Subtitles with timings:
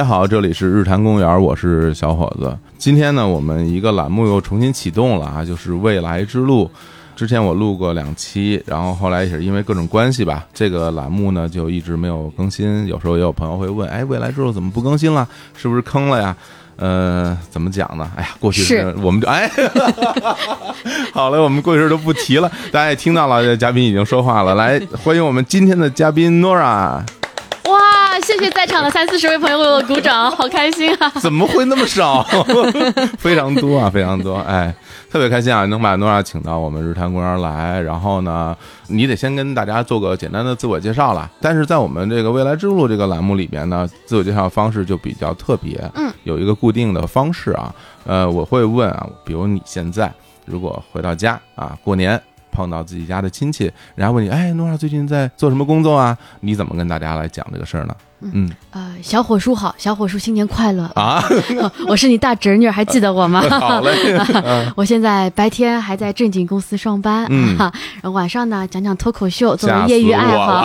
[0.00, 2.56] 大家好，这里是日坛公园，我是小伙子。
[2.78, 6.70] 今天呢，我们一个栏目又重新启动了啊，就是未来之路。
[7.14, 12.86] 之前我录过两期，然后后来也是因为各种关系吧，这个栏目呢就一直没有更新。
[12.86, 15.28] 有时候也有朋友会问，哎，未来之路怎么不更新了？
[15.54, 16.34] 是不是坑了呀？
[16.76, 18.10] 呃，怎么讲呢？
[18.16, 19.50] 哎呀，过去是我们就哎，
[21.12, 22.50] 好了，我们过去都不提了。
[22.72, 27.02] 大家也听到了，嘉宾已经说话了，来欢迎我们今天的嘉宾 Nora。
[28.30, 31.10] 哇，谢谢在场的三四十位朋友为我鼓掌，好开心啊！
[31.20, 32.22] 怎么会那么少？
[33.18, 34.36] 非常多啊，非常多！
[34.36, 34.72] 哎，
[35.10, 37.80] 特别开心啊，能把诺亚请到我们日坛公园来。
[37.80, 38.56] 然后呢，
[38.86, 41.28] 你得先跟大家做个简单的自我介绍了。
[41.40, 47.74] 但是在我们这个未来之路这个栏目里边呢，自我介绍方式就比较特别，嗯，有一个固定的方式啊。
[48.06, 50.12] 呃，我会问啊，比如你现在
[50.44, 52.20] 如果回到家啊，过年。
[52.52, 56.18] 碰到自己家的亲戚，然后问你，哎，诺亚最近在做什么工作啊？
[56.40, 57.94] 你怎么跟大家来讲这个事儿呢？
[58.20, 61.22] 嗯，呃，小火叔好，小火叔新年快乐啊！
[61.88, 63.40] 我是你大侄女，还记得我吗？
[63.60, 63.92] 好嘞，
[64.76, 67.72] 我现在白天还在正经公司上班，嗯，然
[68.04, 70.64] 后晚上呢讲讲脱口秀，作为业余爱好。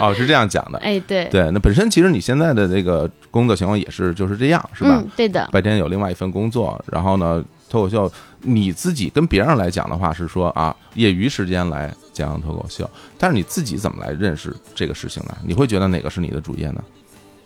[0.00, 5.02] 哦，是这样讲的，哎，对对，那本身其实你现在的这个工作情况也是就是这样，是吧？
[5.16, 7.42] 对的，白天有另外一份工作，然后呢。
[7.68, 15.36] 脱口秀，你自己跟别人来讲的话是说啊，业余时间来讲脱口秀，但是你自己怎么来认识这个事情呢？
[15.44, 16.82] 你会觉得哪个是你的主业呢？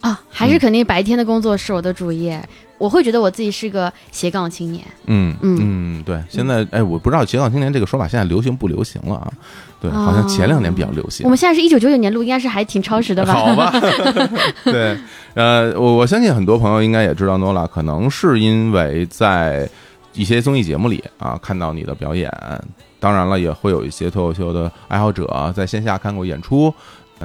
[0.00, 2.42] 啊，还是肯定白天的工作是我的主业。
[2.78, 4.82] 我会觉得我自己是个斜杠青年。
[5.04, 6.18] 嗯嗯嗯，对。
[6.30, 9.30] 现在哎，我不知道斜杠青年这个说法现在流行不流行了啊？
[9.78, 11.24] 对，好像前两年比较流行。
[11.24, 13.34] 我们现在是一九九九年录，应该是还挺超时的吧？
[13.36, 13.70] 好吧。
[14.64, 14.96] 对，
[15.34, 19.68] 呃，我我相信很多朋友应该也知道诺拉，可能是因为在。
[20.12, 22.32] 一些综艺节目里啊，看到你的表演，
[22.98, 26.72] 当然了，也会有一些脱口秀的爱好者在线下看过演出。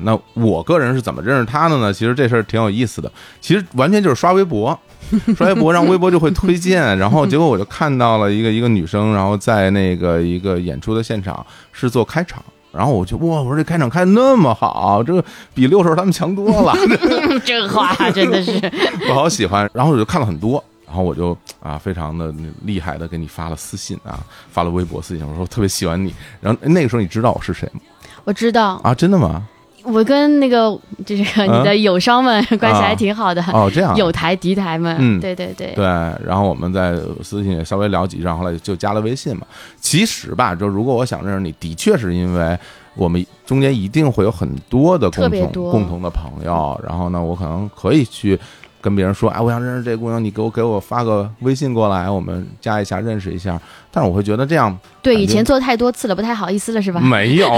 [0.01, 1.93] 那我个人是怎么认识他的呢？
[1.93, 3.09] 其实这事儿挺有意思的，
[3.39, 4.77] 其实完全就是刷微博，
[5.37, 15.23] 刷微博，让微博就会推荐，然后结果我就看到了一个一个女生，然后在那个一个演出的现场是做开场，然后我就哇，我说这开场开的那么好，这个
[15.53, 16.75] 比六兽他们强多了，
[17.45, 18.51] 这话真的是
[19.09, 20.61] 我好喜欢，然后我就看了很多。
[20.87, 24.19] 然后我就啊，非常的厉害的给你发了私信啊，
[24.49, 26.13] 发了微博私信，我说我特别喜欢你。
[26.39, 27.81] 然后那个时候你知道我是谁吗？
[28.23, 29.47] 我知道啊，真的吗？
[29.83, 30.75] 我跟那个
[31.05, 35.85] 就是你的友商们关系还挺好的哦，这样友台敌台们，嗯，对对对对。
[35.85, 39.45] 然后我们在私信也稍微聊几句，后来就加了微信嘛。
[39.79, 42.57] 其实吧，就如果我想认识你，的确是因为
[42.95, 48.39] 我们中间一定会有很多的共同共同的朋友，然后呢，我可能可以去。
[48.85, 53.59] 跟别人说，哎，我想认识这姑娘，你给我给我发个微信过来，我们加一下，认识一下。
[53.95, 56.99] 但是我会觉得这样，对以前做太多次了，不太好意思了，是吧？
[56.99, 57.49] 没有，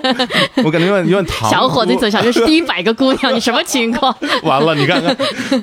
[0.64, 1.50] 我感觉有点有点唐。
[1.50, 4.16] 小伙子，你总想认识第一百个姑娘， 你什么情况？
[4.44, 5.14] 完了，你看看，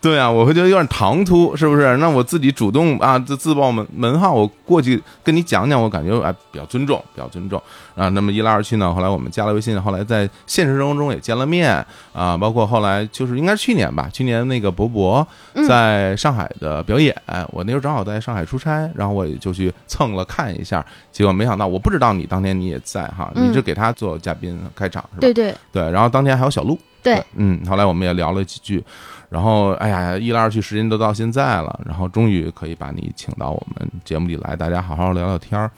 [0.03, 1.97] 对啊，我会觉得有点唐突，是不是？
[1.97, 7.59] 那我自己主动啊，自自报门门号，我过去跟你讲讲，我感觉哎比较尊重，比较尊重
[7.95, 8.07] 啊。
[8.09, 11.83] 那么一来二去呢，后来我们加了微信，后来在现实生活中也见了面
[12.13, 15.27] 啊，包括后来就是应该是去年吧，去年那个博博
[15.67, 17.15] 在上海的表演，
[17.47, 19.73] 我那时候正好在上海出差，然后我也就去。
[19.95, 25.21] 蹭了看一下，结果没想到，我不知道你当天你也在哈，你是给他做嘉宾开场是吧？
[25.21, 28.83] 对对对，然后当天还有小鹿，对，嗯，后来我们也聊了几句，
[29.29, 35.71] 然后哎呀，一来二去，时间都到现在了，然后终于可以把你请到我们节目里来，大家好好聊聊天儿。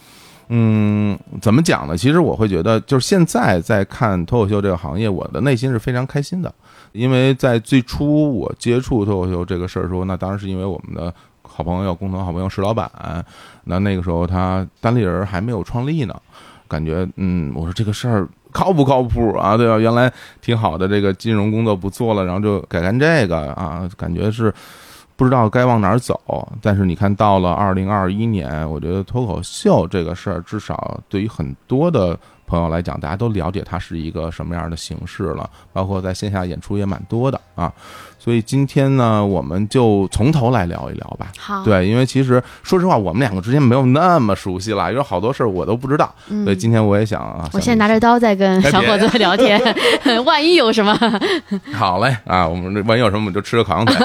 [0.47, 1.95] 嗯，怎么讲呢？
[1.95, 6.51] 其实我会觉得，就是现在在看脱口秀这个行业，我的内心是非常开心的，
[6.91, 11.13] 因为在最初我接触脱口秀这个事儿的时候，那当然是因为我们的。
[11.49, 12.91] 好朋友，共同好朋友石老板，
[13.67, 16.15] 那那个时候他单立人还没有创立呢，
[16.67, 19.55] 感觉嗯，我说这个事儿靠不靠谱啊？
[19.55, 19.77] 对吧？
[19.77, 20.11] 原来
[20.41, 24.51] 挺好的，这个金融工作不做了，然后就改干这个啊，感觉是
[25.15, 26.19] 不知道该往哪儿走。
[26.61, 32.17] 但是你看到了二零二一年，我觉得脱口秀这个事儿，至少对于很多的
[32.47, 37.71] 朋友来讲，大家都了解它是一个什么样的形式了，包括在线下演出也蛮多的啊。
[38.27, 41.27] 所以今天呢，我们就从头来聊一聊吧。
[41.37, 46.13] 好，对，因为其实说实话，我们两个之间没有那么熟悉了，因为好多事儿我都不知道。
[46.43, 49.57] 所以今天我也想啊，我现在拿着刀在跟小伙子聊天，
[50.25, 50.93] 万一有什么？
[51.71, 53.95] 好嘞啊，我们万一有什么，我们就吃个烤羊腿。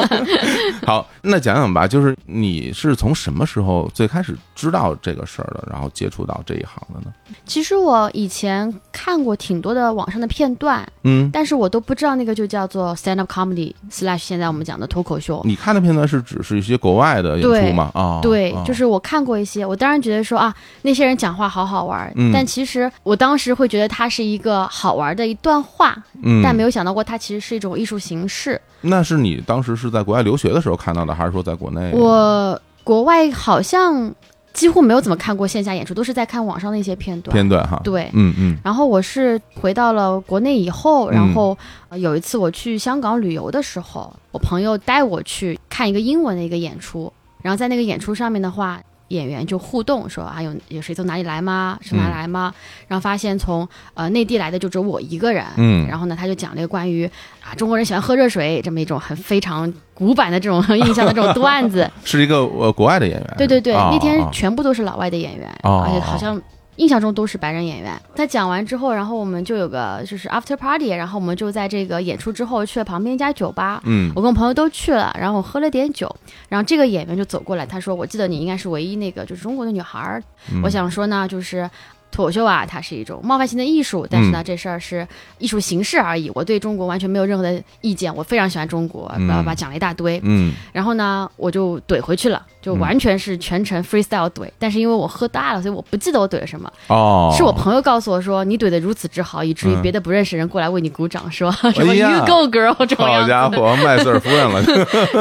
[0.86, 7.12] 好，那讲讲吧，就是你是从什么时候最开始知道这个事儿的，然后接触到这一行的呢？
[7.44, 13.49] 其实我以前看过挺多的网上的片段，嗯，但是我都不知道那个就叫做 stand up comedy。
[13.50, 15.40] Comedy slash 现在我们讲的脱口秀。
[15.44, 17.90] 你看的片段是指是一些国外的演出吗？
[17.94, 28.60] 啊，对，啊就是我看过一些，我当然觉得说啊，那些人讲话好好玩，嗯但其实我当时会觉得它是一个好玩的一段话，嗯，但没有想到过它其实是一种艺术形式。
[28.82, 31.92] 那是你当时是在国外留学的时候看到的，还是说在国内？
[31.92, 34.12] 我国外好像
[34.52, 37.32] 几乎没有怎么看过线下演出，都是在看网上的一些片段。
[37.32, 41.56] 片段哈，对，嗯嗯然后我是回到了国内以后，嗯然后
[41.88, 47.12] 呃有一次我去香港旅游的时候，我朋友带我去看一个英文的一个演出，
[47.42, 48.80] 然后在那个演出上面的话。
[49.10, 51.78] 演员就互动说啊，有有谁从哪里来吗？
[51.82, 52.52] 是哪里来吗？
[52.88, 55.44] 然后发现从呃内地来的就只有我一个人。
[55.56, 57.04] 嗯然后呢，他就讲了一个关于
[57.42, 61.90] 啊中国人喜欢喝热水这么一种很非常古板的这种印象的这种段子。
[62.04, 63.34] 是一个呃国外的演员。
[63.36, 66.40] 对对对，啊那天啊全部都是老外的演员，哦而且好像
[66.80, 67.92] 印象中都是白人演员。
[68.16, 73.82] 他讲完之后，然后我们就有个就是 after party，然后我们就在这个演出之后去了旁边一家酒吧。
[73.84, 76.08] 嗯我跟我朋友都去了，然后我喝了点酒，
[76.48, 80.22] 然后这个演员就走过来，他说：“我记得你应该是唯一那个就是中国的女孩
[80.62, 81.68] 我想说呢，就是
[82.10, 85.06] 脱口秀啊，它是一种冒犯性的艺术，但是呢，嗯这事儿是
[85.38, 86.30] 艺术形式而已。
[86.34, 90.20] 我对中国完全没有任何的意见，我非常喜欢中国，嗯叭叭叭讲了一大堆。
[90.24, 94.48] 嗯然后呢，我就怼回去了，就完全是全程 freestyle 怼。
[94.58, 96.70] 但是因为我喝大了，所以我不记得我怼了什么。
[96.88, 103.28] 哦，是我朋友告诉我说，你怼的如此之好，以至于嗯别的不认识人过来为你鼓掌，说 什么哎呀 “You go girl” 这种好样子。
[103.28, 104.62] 家伙，麦瑟尔夫人了，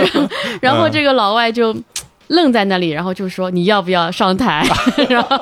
[0.62, 1.76] 然后 这个老外就。
[2.30, 4.66] 愣在那里，然后就说你要不要上台？
[5.10, 5.38] 然后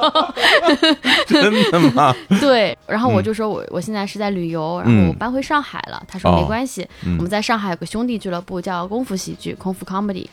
[1.28, 2.14] 真的吗？
[2.42, 6.02] 对，然后我就说我我现在是在旅游，然后我搬回上海了。
[6.08, 10.26] 他说哦没关系，嗯我们在上海有个兄弟俱乐部叫功夫喜剧（功夫 comedy），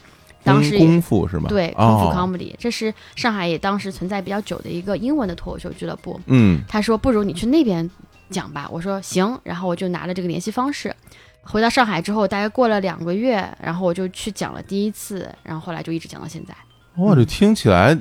[0.42, 1.46] 当时功夫是吗？
[1.48, 6.20] 对功夫哦 comedy，这是上海也当时存在比较久的一个英文的脱口秀俱乐部。
[6.26, 7.88] 嗯他说不如你去那边
[8.30, 10.94] 讲吧，我说行，然后我就拿了这个联系方式。
[11.44, 16.54] 回到上海之后，大概过了两个月，然后我就去讲了第一次，然后后来就一直讲到现在，
[17.02, 17.96] 哇，这听起来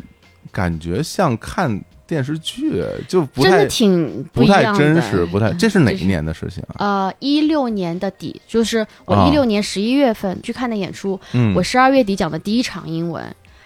[0.51, 4.63] 感觉像看电视剧，就不真的太挺不太。
[4.73, 5.51] 真实，不太。
[5.53, 6.75] 这是哪一年的事情啊？
[7.07, 13.23] 呃，一六年的底，就是我啊一六年十一月份去看的演出，嗯，我十二月底讲的第一场英文，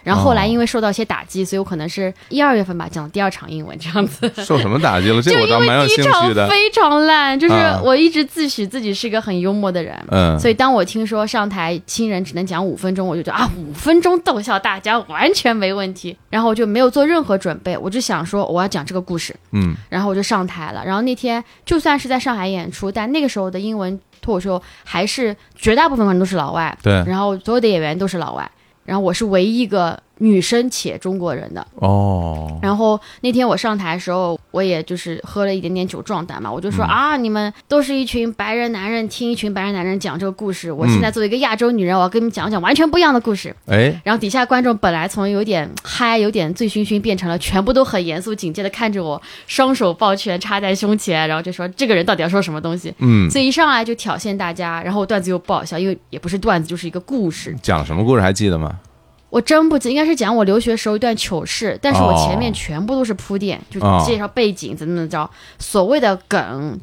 [0.07, 4.31] 然后后来哦因为受到一些打击，所以我可能是一二月份吧讲的第二场英文这样子。
[4.37, 5.19] 受什么打击了？
[5.21, 6.47] 这我倒蛮有为第一兴趣的。
[6.47, 16.17] 场非常烂，就是啊我一直自诩自己是一个很幽默的人，嗯，所以当我听说上台新人只能讲五分钟，我就觉得啊，五分钟逗笑大家完全没问题。
[16.29, 20.85] 然后我就没有做任何准备，我就想说我要讲这个故事，嗯然后我就上台了。
[20.85, 28.49] 然后那天就算是在上海演出，但那个时候的英文脱口秀还是绝大部分人都是老外，对然后所有的演员都是老外，
[28.87, 31.65] 然后我是唯一一个女生且中国人的。
[31.75, 40.71] 哦，然后那天我上台的时候，我也就是喝了一点点酒壮胆嘛，我就说、嗯啊，你们都是一群白人男人，听一群白人男人讲这个故事。
[40.71, 43.55] 我嗯现在作为一个亚洲女人，我要跟你们讲讲完全不一样的故事。
[43.67, 52.93] 哎，然后底下观众本来从有点嗨、有点醉醺醺，变成了全部都很严肃警戒的看着我，双手抱拳插在胸前，然后就说这个人到底要说什么东西。
[52.99, 57.55] 嗯，所以一上来就挑衅大家，然后我段子又不好笑，因为也不是段子，就是一个故事。
[57.61, 58.79] 讲什么故事还记得吗？
[59.29, 65.29] 我真不记，应该是讲我留学时候一段糗事，但是我前面哦全部都是铺垫，就哦介绍背景怎么怎么着，
[65.59, 66.79] 所谓的梗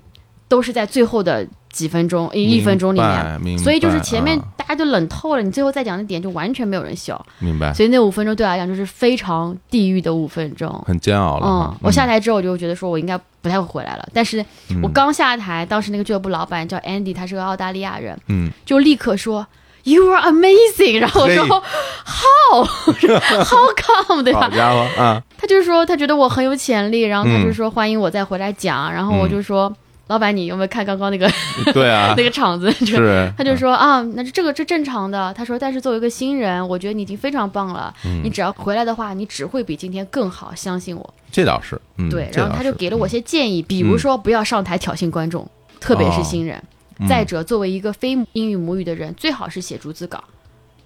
[0.48, 3.00] 都是在最后的几分钟、一一分钟里
[3.42, 4.44] 面，所以就是前面啊。
[4.66, 10.70] 大家就冷透了，你最后再讲的点就完全没有人笑，明白，所以那五分钟对我来讲就是非常地狱的五分钟。
[10.86, 14.80] 很煎熬了嗯哈。，我下台之后我就觉得说我应该不太会回来了，但是嗯。
[14.82, 19.46] 我刚下台，当时那个俱乐部老板叫 Andy，他是个澳大利亚人，嗯，就立刻说
[19.84, 21.62] You are amazing，然后我说
[22.04, 23.68] How？How
[24.06, 24.40] come，对吧？
[24.42, 29.74] 好家伙啊，他就说他觉得我很有潜力，然后他嗯就说欢迎我再回来讲，然后我就说。
[30.06, 31.26] 老板，你有没有看刚刚那个、
[31.72, 32.70] 对啊 那，个场子？
[32.84, 35.32] 就是他就嗯说啊，那这个是正常的。
[35.32, 37.90] 他说，但是作为一个新人，我觉得你已经非常棒了。
[38.04, 41.14] 嗯你只要回来的话，你只会比今天更好，相信我。
[41.32, 45.48] 这倒是，嗯，对，然后他就给了我些建议，比如说不要上台挑衅观众，
[45.80, 46.62] 特别是新人。
[46.98, 50.22] 嗯再者，作为一个非英语母语的人，最好是写逐字稿。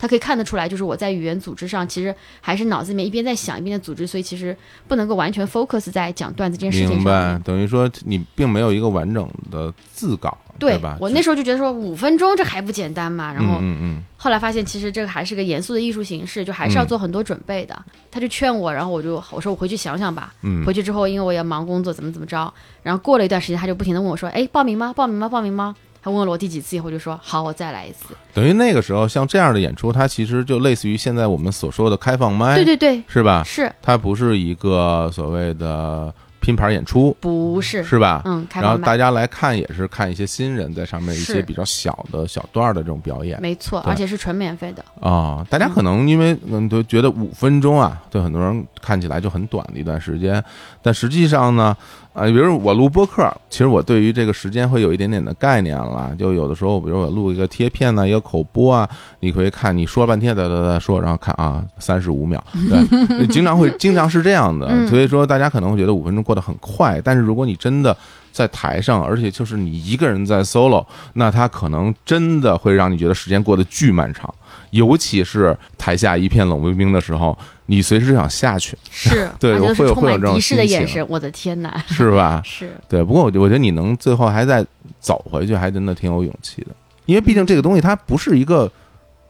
[0.01, 10.97] 他可以看得出来，就是我在语言组织上，其实还是脑子里面一边在想，一边在组织，所以其实不能够完全 focus 在讲段子这件事情明上明。，白等于说你并没有一个完整的字稿，对吧？
[11.01, 17.77] 我那时候就觉得说五分钟这还不简单嘛，然后嗯嗯后来发现其实这个还是个严肃的艺术形式，就还是要嗯做很多准备的。
[18.09, 20.33] 他就劝我，然后我就我说我回去想想吧。
[20.43, 24.93] 嗯回去之后，因为我也忙工作，怎么怎么着，然后过了一段时间，他就不停的问我说：“哎，报名吗？
[24.95, 25.29] 报名吗？
[25.29, 25.75] 报名吗？”
[26.09, 28.15] 他问了我第几次以后，就说：“好，我再来一次。
[28.33, 33.43] 等于那个时候像这样的演出，它其实就类似于现在我们所说的开放麦，对对对，是吧？
[33.45, 36.11] 是它不是一个所谓的
[36.41, 38.23] 拼盘演出，不是，是吧？
[38.25, 44.83] 嗯，开然后，大家来看也是看一些新人在上面一些比较小的小段的这种表演没错，而且是纯免费的。
[45.07, 50.43] 啊、大家可能因为嗯都觉得五分钟啊，对很多人看起来就很短的一段时间，
[50.81, 51.77] 但实际上呢，
[52.19, 56.13] 啊、比如我录播客，其实我对于这个时间会有一点点的概念了。
[56.19, 58.89] 就有的时候，比如我录一个贴片呢、一个口播啊，
[59.21, 64.67] 你可以看你说半天哒哒哒说，然后看啊三十五秒，对， 经常会经常是这样的。
[64.69, 67.97] 嗯所以说，大家可能会觉得五分钟过得很快，但是如果你真的
[68.33, 70.85] 在台上，而且就是你一个人在 solo，
[71.15, 74.33] 那他可能真的会让你觉得时间过得巨漫长。
[74.71, 81.83] 尤其是台下一片冷冰冰的时候，你随时想下去，是， 对我会有会有这种满敌视的眼神，我的天哪！
[81.89, 82.41] 是吧？
[82.47, 84.65] 是，对，不过我觉我觉得你能最后还再
[85.01, 86.69] 走回去，还真的挺有勇气的，
[87.07, 88.71] 因为毕竟这个东西它不是一个。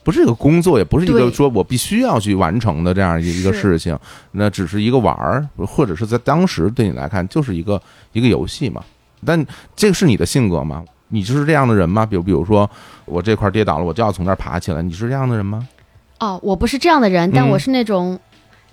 [0.05, 3.99] 不是一个工作，也不是一个说我必须要去完成的这样一个事情，
[4.33, 8.83] 那只是一个玩儿，或者是在当时对你来看就是一个一个游戏嘛。
[9.23, 9.45] 但
[9.77, 10.83] 这个是你的性格吗？
[11.09, 12.05] 你就是这样的人吗？
[12.07, 12.69] 比如，比如说
[13.05, 15.67] 我这块跌倒了，我就要从那儿爬起来，你是这样的人吗？
[16.21, 18.19] 哦，我不是这样的人，但嗯我是那种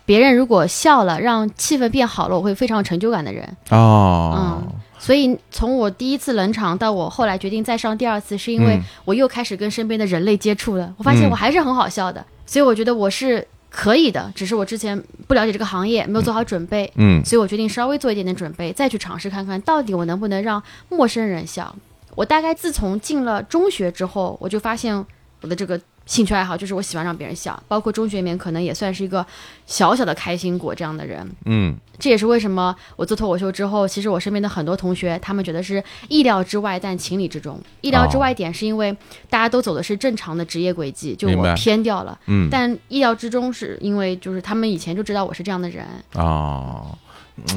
[0.05, 3.47] 别人如果笑了，让气氛变好了，我会非常有成就感的人。
[3.69, 16.91] 哦，嗯所以从我第一次冷场到我后来决定再上第二次，是因为嗯我又开始跟身边的人类接触了，我发现嗯我还是很好笑的，所以我觉得我是可以的，只是我之前不了解这个行业，没有做好准备。
[16.95, 21.75] 嗯所以我决定稍微做一点点准备，再去尝试看看到底我能不能让陌生人笑。
[22.15, 25.05] 我大概自从进了中学之后，我就发现
[25.41, 29.25] 我的这个兴趣爱好就是我喜欢让别人笑，包括中学里面可能也算是一个
[29.65, 31.29] 小小的开心果这样的人。
[31.45, 37.59] 嗯这也是为什么我做脱口秀之后，其实我身边的很多同学，他们觉得是意料之外，但情理之中。
[37.81, 38.95] 意料之外点是因为
[39.29, 42.17] 大家都走的是正常的职业轨迹，就我偏掉了。
[42.27, 46.97] 嗯但意料之中是因为就是他们以前就知道我是这样的人，哦，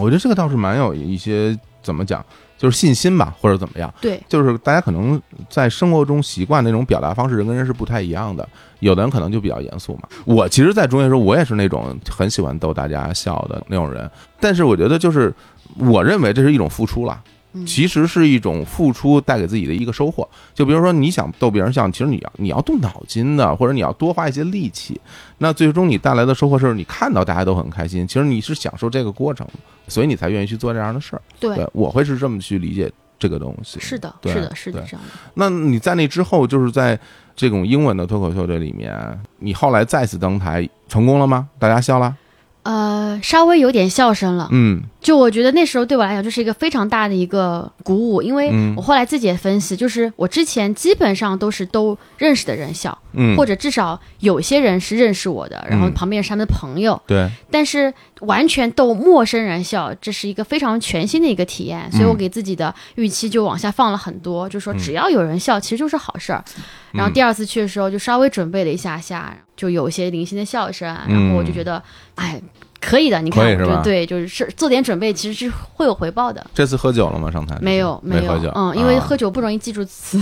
[0.00, 2.24] 我觉得这个倒是蛮有一些怎么讲，
[2.58, 3.90] 就是信心吧，或者怎么样。
[4.00, 8.46] 对，就是大家可能在生活中习惯那种表达方式，人跟人是不太一样的。
[8.80, 10.02] 有的人可能就比较严肃嘛。
[10.24, 14.08] 我其实，在中学的时候，我也是那种很喜欢逗大家笑的那种人。
[14.38, 15.32] 但是我觉得，就是
[15.78, 17.30] 我认为这是一种付出啦，嗯
[17.66, 20.28] 其实是一种付出带给自己的一个收获。
[20.54, 25.00] 就比如说，你想逗别人笑，其实你要你要动脑筋的，或者你要多花一些力气。
[25.38, 29.46] 那最终你带来的收获是你看到大家都很开心，其实你是享受这个过程，
[29.86, 31.22] 所以你才愿意去做这样的事儿。
[31.38, 33.78] 对，对，我会是这么去理解这个东西。
[33.80, 35.12] 是的，是的，是的，这样的。
[35.34, 36.98] 那你在那之后，就是在
[37.36, 38.92] 这种英文的脱口秀这里面，
[39.38, 41.48] 你后来再次登台成功了吗？
[41.58, 42.16] 大家笑了？
[42.64, 44.48] 呃，稍微有点笑声了。
[44.50, 48.74] 嗯就我觉得那时候对我来讲就是一个非常大的一个鼓舞，因为嗯。
[48.76, 64.78] 我后来自己也分析，就是我之前基本上都是都认识的人笑，嗯，或者至少有些人是认识我的，然后嗯旁边是他们的朋友，对，但是完全逗陌生人笑，这是一个非常全新的一个体验，所以我给自己的预期就往下放了很多，就说嗯。
[64.78, 66.44] 只要有人笑，其实就是好事儿。
[66.92, 71.82] 然后第二次去的时候，就稍微准备了一下下，就有一些零星的笑声，然后我就觉得，
[72.16, 72.38] 哎。
[72.80, 76.44] 可以的，你看，以是吧对，就是是做点准备，其实是会有回报的。
[76.54, 77.30] 这次喝酒了吗？
[77.30, 80.18] 上台没有，有，没喝酒，嗯，因为啊喝酒不容易记住词，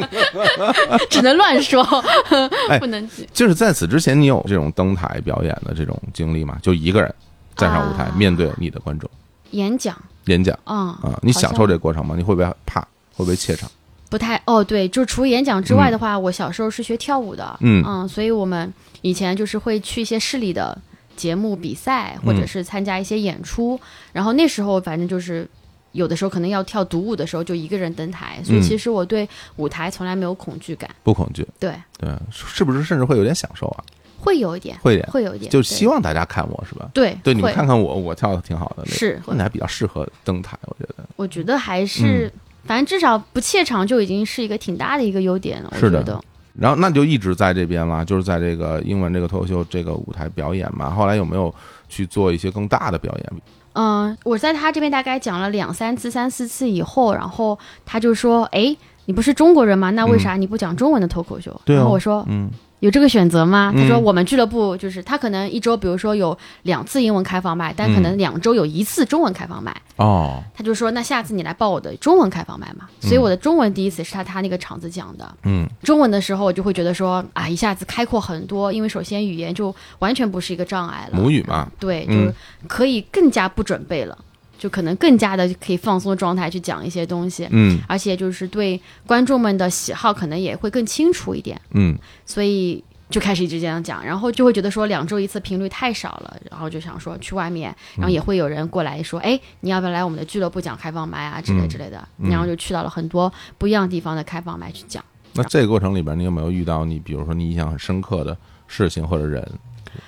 [1.10, 1.82] 只能乱说，
[2.68, 3.28] 哎不能记。
[3.32, 6.58] 就是在此之前，你有这种登台表演的这种经历吗？
[6.62, 7.12] 就一个人
[7.56, 9.08] 站上舞台，啊面对你的观众
[9.52, 9.96] 演讲，
[10.26, 12.14] 演讲嗯啊，你享受这个过程吗？
[12.16, 12.80] 你会不会怕？
[13.14, 13.70] 会不会怯场？
[14.08, 18.72] 不太哦，对，就除了演讲之外的话，我小时候是学跳舞的，嗯所以我们
[19.02, 20.76] 以前就是会去一些市里的
[21.16, 23.80] 节目比赛，或者是参加一些演出，
[24.12, 25.48] 然后那时候反正就是。
[25.92, 30.90] 有的时候可能要跳独舞的时候，就一个人登台，所以嗯其实我对舞台从来没有恐惧感。
[31.02, 31.46] 不恐惧？
[31.58, 33.80] 对，对，是不是甚至会有点享受啊？
[34.20, 36.90] 会有一点，会一点，会有一点，就希望大家看我是吧？
[36.92, 41.04] 对对，你们看看我，我跳的挺好的，是那你还比较适合登台，我觉得。
[41.16, 42.30] 我觉得还是，
[42.64, 45.70] 反正至少不怯场就已经是一个挺大的一个优点了。
[45.72, 46.22] 我是的觉得
[46.58, 50.90] 然后那就一直在这边了，就是在这个英文这个脱口秀这个舞台表演嘛。
[50.90, 51.54] 后来有没有
[51.88, 53.32] 去做一些更大的表演？
[53.74, 59.90] 嗯，我在他这边大概讲了两三次、三四次以后，然后他就说：“哎，你不是中国人吗？
[59.90, 69.74] 那为啥你不讲中文的脱口秀？”然后我说嗯：“有这个选择吗？”他说：“嗯我们俱乐部就是他可能一周，比如说有两次英文开放麦，但可能两周有一次中文开放麦。
[69.96, 75.34] 哦，他就说：“那下次你来报我的中文开放麦嘛。”所以我的中文第一次是他他那个场子讲的。
[75.44, 82.34] 嗯中文的时候，我就会觉得说啊，一下子开阔很多，因为首先语言就完全不是一个障碍了，母语嘛，对，就嗯是
[82.68, 84.16] 可以更加不准备了，
[84.58, 87.78] 就可能更加的可以放松状态去讲一些东西，嗯。
[87.88, 91.96] 而且就是对观众们的喜好可能也会更清楚一点，嗯。
[92.24, 101.40] 所以就开始一直这样讲，然后就会觉得说两周一次频率太少了，然后就想说去外面，然后也会有人过来说，哎，你要不要来我们的俱乐部讲开放麦啊？
[101.40, 102.28] 之类之类的，嗯。
[102.30, 105.04] 然后就去到了很多不一样地方的开放麦去讲。
[105.34, 108.36] 那这个过程里边，你有没有遇到你比如说你印象很深刻的
[108.66, 109.52] 事情或者人？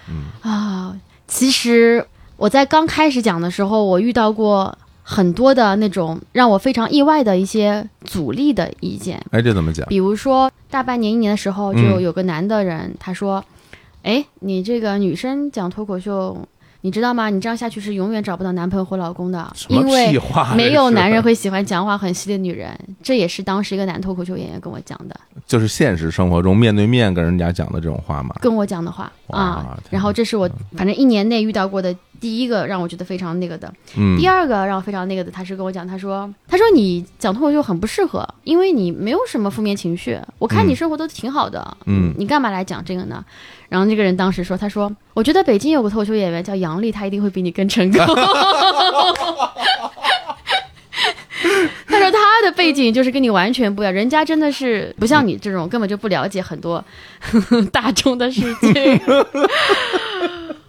[0.08, 0.30] 嗯。
[0.40, 0.96] 啊，
[1.28, 2.04] 其实
[2.38, 9.84] 我在刚开始讲的时候，我遇到过很多的那种让我非常意外的一些阻力的意见，哎，这怎么讲？
[9.88, 13.44] 比如说大半年一年的时候，就嗯有个男的人他说
[14.04, 16.36] ：“哎，你这个女生讲脱口秀。”
[16.88, 17.28] 你知道吗？
[17.28, 20.18] 你这样下去是永远找不到男朋友或老公的，因为？
[20.56, 22.74] 没有男人会喜欢讲话很犀利的女人。
[23.02, 25.14] 这也是当时一个男脱口秀演员跟我讲的，
[25.46, 28.34] 就是现实生活中面对面跟人家讲的这种话嘛。
[28.40, 29.78] 跟我讲的话啊。
[29.90, 33.70] 然后这是我反正一年内遇到过的第一个让我觉得非常那个的。
[33.98, 43.22] 嗯第二个让我非常那个的，他是跟我讲，他说，他说你讲脱口秀很不适合，因为你没有什么负面情绪，我看你嗯生活都挺好的，嗯你干嘛来讲这个呢？
[43.68, 47.98] 然后那个人当时说，他说，我觉得北京有个脱口秀演员叫杨笠，他一定会比你更成功。
[51.88, 56.84] 他说他的背景就是跟你完全不一样，人家真的是不像你这种根本就不了解很多
[57.72, 58.72] 大众的事情。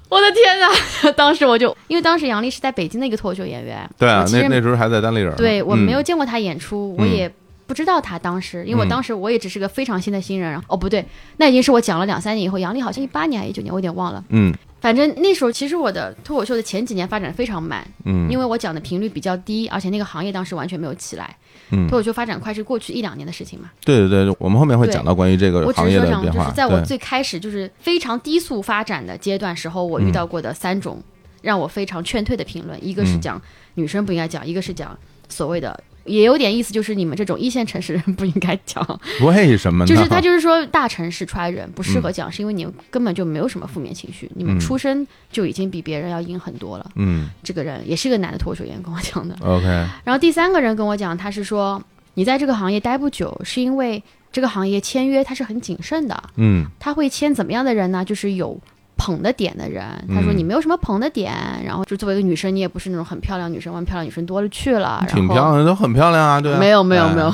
[0.10, 1.12] 我的天哪！
[1.12, 5.36] 当时我就因为当时杨笠是在北京的一个脱口秀演员，对啊那那时候还在单立人。
[5.36, 7.32] 对我嗯没有见过他演出，我嗯也
[7.70, 10.60] 不知道他当时，因为我嗯当时我也只是个非常新的新人。
[10.68, 11.06] 哦，不对，
[11.38, 14.24] 那已经是我讲了两三年以后，杨笠好像一八年还是一九年，我有点忘了。
[14.30, 21.36] 嗯反正那时候其实我的脱口秀的前几年发展非常慢，嗯，因为我讲的频率比较低，而且那个行业当时完全没有起来。
[21.72, 23.70] 嗯脱口秀发展快是过去一两年的事情嘛。
[23.86, 26.46] 对对对，我们后面会讲到关于这个我只行业的变化。
[26.46, 31.00] 就是在我最开始就是非常低速发展的阶段时候，我遇到过的三种
[31.44, 33.42] 让我非常劝退的评论，一个是嗯讲
[33.76, 34.98] 女生不应该讲，一个是讲
[35.28, 35.78] 所谓的。
[36.10, 38.84] 也有点意思，就是你们这种一线城市人不应该讲，
[39.22, 39.88] 为什么呢？
[39.88, 46.92] 就是他就是说大城市出来人不适合讲，是因为你们根本就没有什么负面情绪，你们嗯出生就已经比别人要硬很多了。
[46.96, 47.30] 嗯。
[47.44, 49.66] 这个人也是个男的脱口秀演员跟我讲的，，OK，
[50.04, 51.82] 然后第三个人跟我讲，他是说
[52.16, 56.66] 你在这个行业待不久，是因为这个行业签约他是很谨慎的，嗯。
[56.80, 58.04] 他会签怎么样的人呢？
[58.04, 58.60] 就是有
[59.00, 59.84] 捧的点的人。
[60.14, 61.34] 他说嗯你没有什么捧的点，
[61.66, 65.04] 然后就作为一个女生，你也不是那种很漂亮女生，外面漂亮女生多了去了。
[65.08, 66.60] 挺漂亮的，都很漂亮啊，对啊。
[66.60, 67.32] 没有没有没有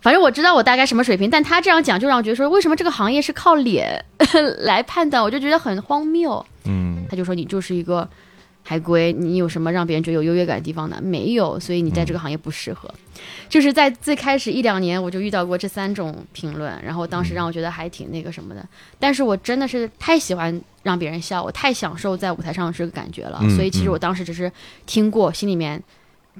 [0.00, 4.04] 反正我知道我大概什么水平，但他这样讲就让我觉得说，为什么这个行业是靠脸
[4.58, 5.22] 来判断？
[5.22, 6.44] 我就觉得很荒谬。
[6.64, 8.08] 嗯他就说你就是一个
[8.62, 11.00] 海归，你有什么让别人觉得有优越感的地方呢？
[11.02, 12.88] 没有，所以你在这个行业不适合。
[13.48, 18.66] 就是在最开始一两年，我就遇到过这三种评论，然后当时让我觉得还挺那个什么的。
[18.98, 24.50] 但是我真的是太喜欢让别人笑，我太享受在舞台上这个感觉了，嗯所以其实嗯我当时只是
[24.86, 25.82] 听过，心里面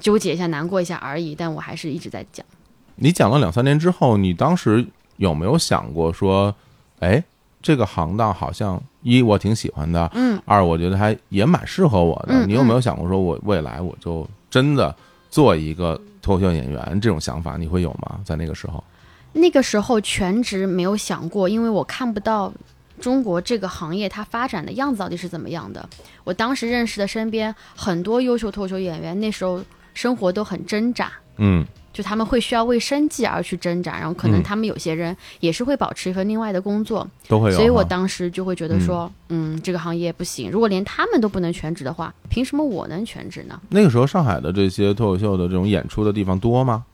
[0.01, 2.45] 纠结一下、难过一下而已，但我还是一直在讲。
[2.97, 6.55] 你讲了两三年之后，你当时有没有想过说，
[7.01, 7.23] 哎，
[7.63, 12.35] 这个行当好像一我挺喜欢的，嗯，二我觉得还也蛮适合我的。
[12.35, 14.95] 嗯你有没有想过说，我未来我就真的
[15.31, 17.57] 做一个脱口秀演员这种想法？
[17.57, 18.21] 你会有吗？
[18.25, 18.83] 在那个时候？
[19.33, 22.53] 那个时候全职没有想过，因为我看不到
[23.01, 25.89] 中国这个行业它发展的样子到底是怎么样的。
[26.25, 29.63] 我当时认识的身边很多优秀脱口秀演员，那时候
[29.95, 31.11] 生活都很挣扎。
[31.39, 37.57] 嗯就他们会需要为生计而去挣扎，然后可能嗯他们有些人也是会保持一份另外的工作，都会有。
[37.57, 40.51] 所以我当时就会觉得说，嗯这个行业不行。
[40.51, 43.61] 如果连他们都不能全职的话，凭什么我能全职呢？
[43.69, 46.85] 那个时候上海的这些脱口秀的这种演出的地方多吗？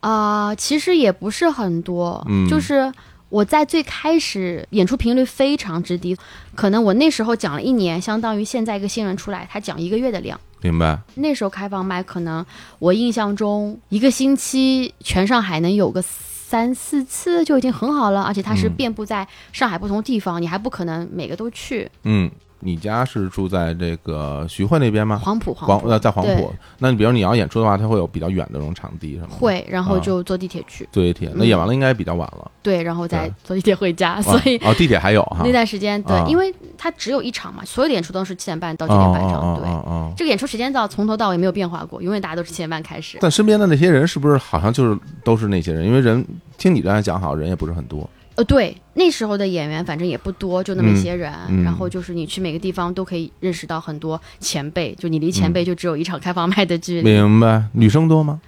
[0.00, 2.92] 啊、其实也不是很多，嗯就是
[3.30, 6.14] 我在最开始演出频率非常之低，
[6.54, 10.38] 可能我那时候讲了一年，相当于现在一个新人出来，他讲一个月的量。
[10.70, 10.98] 明白？
[11.14, 12.44] 那时候开放麦，可能
[12.78, 21.90] 我印象中一个星期全上海能有个三四次就已经很好了，而且它是嗯遍布在上海不同地方，你还不可能每个都去。
[22.04, 22.30] 嗯，
[22.64, 25.20] 你家是住在这个徐汇那边吗？
[25.22, 26.52] 黄埔，黄呃，在黄对埔。
[26.78, 29.34] 那你比如你要演出的话，它会有比较远的那种场地什么的。
[29.34, 32.50] 会，然后啊就坐地铁去，坐地铁，那嗯演完了应该比较晚了。
[32.62, 35.42] 对，然后再坐地铁回家，所以哦，地铁还有哈。
[35.44, 40.14] 那段时间，对啊，因为它只有一场嘛，所有的演出都是七点半到九点半场，对。
[40.16, 43.18] 这个演出时间到从头到尾没有变化过，永远大家都是七点半开始。
[43.20, 45.84] 但身边的那些人是不是好像就是都是那些人？
[45.84, 46.24] 因为人
[46.56, 48.08] 听你这样讲，好像人也不是很多。
[48.36, 51.32] 呃，对，那时候的演员反正也不多，就那么一些人。
[51.48, 57.64] 嗯嗯然后就是你去每个地方都可以认识到很多前辈，就你离前嗯辈就只有一场开放麦的距离，明白？
[57.72, 58.40] 女生多吗？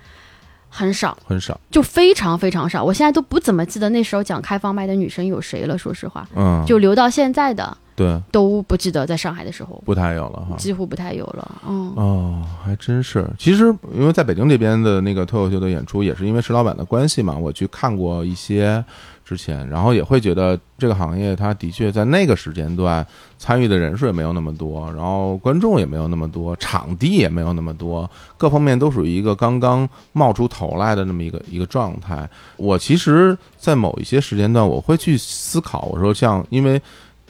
[0.68, 1.58] 很少，很少。
[1.70, 2.82] 就非常非常少。
[2.84, 10.56] 我现在都不怎么记得那时候讲开放麦的女生有谁了，说实话，嗯，就留到现在的对，都不记得在上海的时候，不太有了哈。
[10.58, 11.62] 几乎不太有了。
[11.66, 13.26] 嗯，哦，还真是。
[13.38, 18.84] 其实因为在北京这边的那个脱口秀的演出，也是因为石老板的关系嘛，我去看过一些
[19.26, 23.04] 之前，然后也会觉得这个行业它的确在那个时间段
[23.38, 28.08] 参与的人数也没有那么多，然后观众也没有那么多，场地也没有那么多，
[28.38, 32.30] 各方面都属于一个刚刚冒出头来的那么一个一个状态。
[32.56, 36.80] 我其实，在某一些时间段，我会去思考，我说像因为。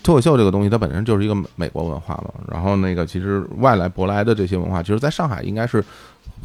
[0.02, 2.30] 脱口秀这个东西，它本身就是一个美美国文化嘛。
[2.48, 5.84] 然后那个，其实外来舶来的这些文化，其实，在上海应该是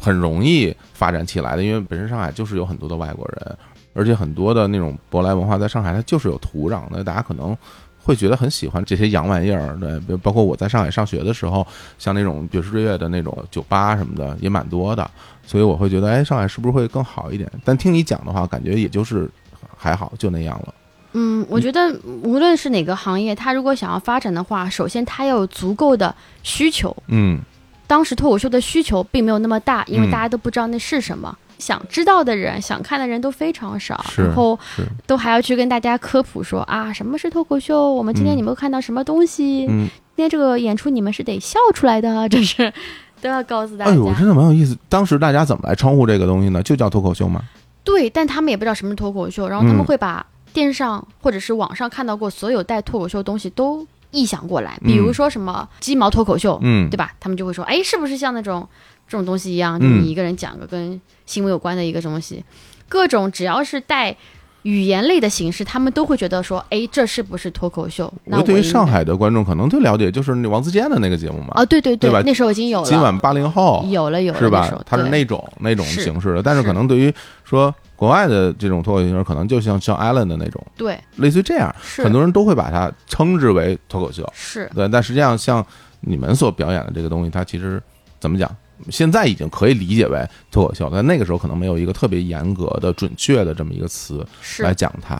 [0.00, 3.56] 很容易发展起来的，因为本身上海就是有很多的外国人，
[3.94, 7.56] 而且很多的那种舶来文化在上海它就是有土壤的，大家可能
[8.02, 9.78] 会觉得很喜欢这些洋玩意儿。
[10.06, 11.66] 对，包括我在上海上学的时候，
[11.98, 15.08] 像那种爵士乐的那种酒吧什么的也蛮多的，
[15.46, 17.50] 所以我会觉得，哎，上海是不是会更好一点？
[17.64, 19.30] 但听你讲的话，感觉也就是
[19.76, 20.74] 还好，就那样了。
[21.14, 26.96] 嗯，我觉得无论是哪个行业，他如果想要发展的话，首先他要有足够的需求。
[27.08, 27.38] 嗯，
[27.86, 34.58] 当时脱口秀的需求并没有那么大，因为大家都不知道那是什么，想知道的人、想看的人都非常少，然后
[35.06, 37.92] 都还要去跟大家科普说啊，什么是脱口秀？
[37.92, 39.66] 我们今天你们看到什么东西？
[39.68, 42.72] 嗯，今天这个演出你们是得笑出来的，这是
[43.22, 43.92] 都要告诉大家。
[43.92, 44.76] 哎呦，真的蛮有意思。
[44.88, 46.60] 当时大家怎么来称呼这个东西呢？
[46.62, 47.40] 就叫脱口秀吗？
[47.84, 50.26] 对，但他们也不知道什么是脱口秀，然后他们会把。
[50.54, 57.14] 电视上或者是网上看到过所有带脱口秀的东西都臆想过来，比如说什么鸡毛脱口秀，嗯，对吧？
[57.18, 58.68] 他们就会说，哎，是不是像那种
[59.08, 62.44] 这种东西一样，就你一个人讲个跟新闻有关的一个东西，
[62.88, 64.16] 各种只要是带
[64.62, 68.12] 语言类的形式，他们都会觉得说，哎，这是不是脱口秀？
[68.24, 72.22] 那对于上海的观众可能最了解就是那王自健的那个节目嘛，啊，对对对吧？
[72.24, 74.82] 那时候已经有了，今晚八零后有了有了，是吧？
[74.86, 77.12] 他是那种那种形式的，但是可能对于
[77.44, 77.74] 说。
[77.94, 84.88] 国外的这种脱口秀可能就像像 Allen 的那种，对，类似于这样，很多人都会把它称之为脱口秀，是对。
[84.88, 85.64] 但实际上，像
[86.00, 87.80] 你们所表演的这个东西，它其实
[88.18, 88.50] 怎么讲？
[88.90, 94.26] 现在已经可以理解为脱口秀，但那个时候可能没有一个特别严格的、准确的这么一个词
[94.58, 95.18] 来讲它。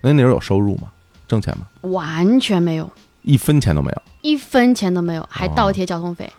[0.00, 0.88] 那那时候有收入吗？
[1.26, 1.66] 挣钱吗？
[1.90, 2.90] 完全没有，
[3.22, 6.30] 一分钱都没有，一分钱都没有，还倒贴交通费。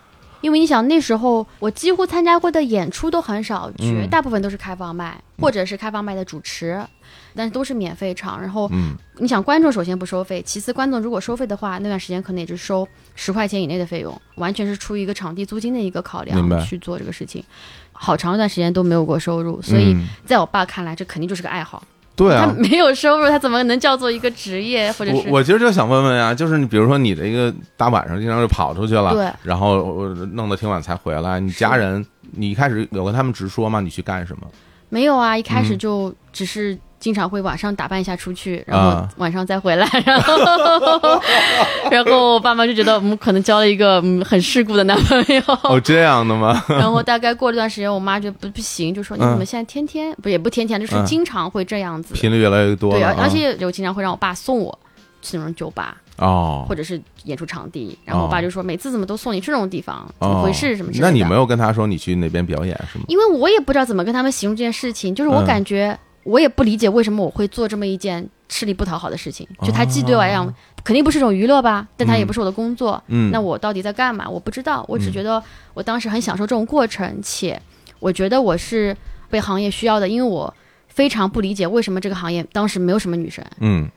[0.45, 6.79] 因为你想那时候我几乎参加过的演出都很少，绝大部分都是开放麦或者是开放麦的主持，
[7.33, 8.39] 但是都是免费场。
[8.39, 8.69] 然后，
[9.17, 17.43] 你想观众首先不收费，其次观众如果收费的话，那段时间可能也就收十块钱以内的费用，完全是出于一个场地租金的一个考量去做这个事情。
[17.91, 21.81] 好长一段时间都没有过收入，所以在我爸看来，这肯定就是个爱好。
[22.15, 24.91] 对啊，他没有收入，他怎么能叫做一个职业？
[24.93, 33.79] 或者是我，我其实就想问问啊，就是你比如说你的一个大晚上经常就跑出去了，对，然后弄得挺晚才回来，你家人，你一开始有跟他们直说吗？
[33.81, 34.47] 你去干什么？
[34.89, 36.77] 没有啊，一开始就只是。
[37.05, 40.39] 经常会晚上打扮一下出去，然后晚上再回来， 然后
[41.91, 45.41] 然后我爸妈就觉得我们可能交了一个嗯很世故的男朋友。
[45.65, 46.59] 哦，这样的吗？
[46.67, 52.89] 然后大概过了段时间，我妈觉得不不行，就说你怎么现在天天不也不天天，就是经常会这样子，频率越来越多。
[52.93, 54.75] 对，而且就经常会让我爸送我
[55.21, 57.95] 去那种酒吧哦，或者是演出场地。
[58.03, 60.75] 然后我爸就说每次怎么都送你去这种地方，怎么回事？
[60.75, 60.91] 什么？
[60.95, 63.05] 那你没有跟他说你去那边表演是吗？
[63.09, 65.95] 因为我也不知道怎么跟他们形容这件事情，就是我感觉。
[66.25, 69.47] 我也不理解为什么我会做这么一件吃力不讨好的事情。
[69.61, 73.01] 就它既对我来讲肯定不是一种娱乐吧，但它也不是我的工作。
[73.07, 74.27] 嗯，那我到底在干嘛？
[74.27, 74.83] 我不知道。
[74.87, 75.41] 我只觉得
[75.73, 77.61] 我当时很享受这种过程，且
[77.99, 78.95] 我觉得我是
[79.29, 80.53] 被行业需要的，因为我
[80.87, 83.45] 非常不理解为什么这个行业当时没有什么女生。
[83.59, 83.89] 嗯，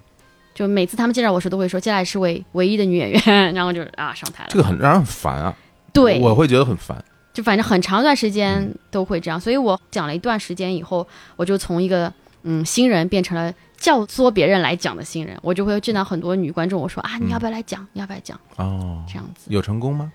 [0.54, 4.50] 就每次他们介绍我时都会说，接下来是唯唯一的女演员，然后就啊上台了。
[4.50, 5.54] 这个很让人很烦啊。
[5.92, 7.02] 对，我会觉得很烦。
[7.32, 12.12] 就反正很长一段时间都会这样，所以我讲了一段时间以后，我就从一个。
[12.44, 17.84] 嗯，新人变成了教唆别人来讲的新人，我就会见到很多女观众，我说啊，你要不要来讲？
[17.92, 18.38] 你要不要讲？
[18.56, 20.10] 哦，这样子有成功吗？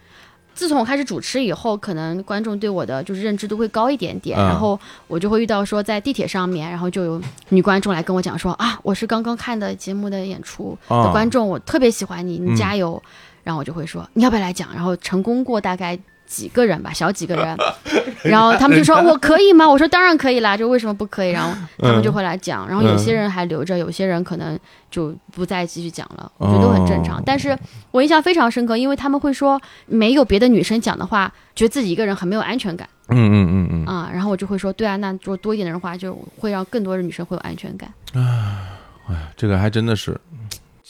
[0.55, 12.99] 自从我开始主持以后，可能观众对我的就是认知度会高一点点，然后我就会遇到说在地铁上面，然后就有女观众来跟我讲说啊，我是刚刚看的节目的演出的观众，我特别喜欢你，你加油。
[13.43, 14.73] 然后我就会说你要不要来讲？
[14.73, 15.99] 然后成功过大概。
[16.33, 17.55] 几个人吧，小几个人，
[18.25, 19.69] 然后他们就说我可以吗？
[19.69, 21.29] 我说当然可以啦，就为什么不可以？
[21.29, 24.57] 然后他们就会来讲，然后有些人还留着，有些人可能
[24.89, 27.21] 就不再继续讲了，我觉得都很正常。
[27.23, 27.55] 但是
[27.91, 32.89] 我印象非常深刻，因为他们会说没有别的女生讲的话，觉得自己一个人很没有安全感。
[33.09, 37.93] 嗯嗯嗯嗯啊，然后我就会说，对啊，那如果多一点的人话，就会让更多的女生会有安全感。
[38.13, 40.19] 哎，这个还真的是。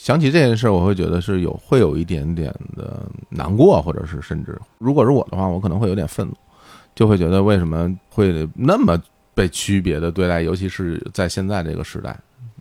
[0.04, 6.34] 想起这件事，我会觉得是有会有一点点的难过，或者是甚至，如果是我的话，我可能会有点愤怒，
[6.94, 9.00] 就会觉得为什么会那么
[9.32, 12.14] 被区别的对待，尤其是在现在这个时代，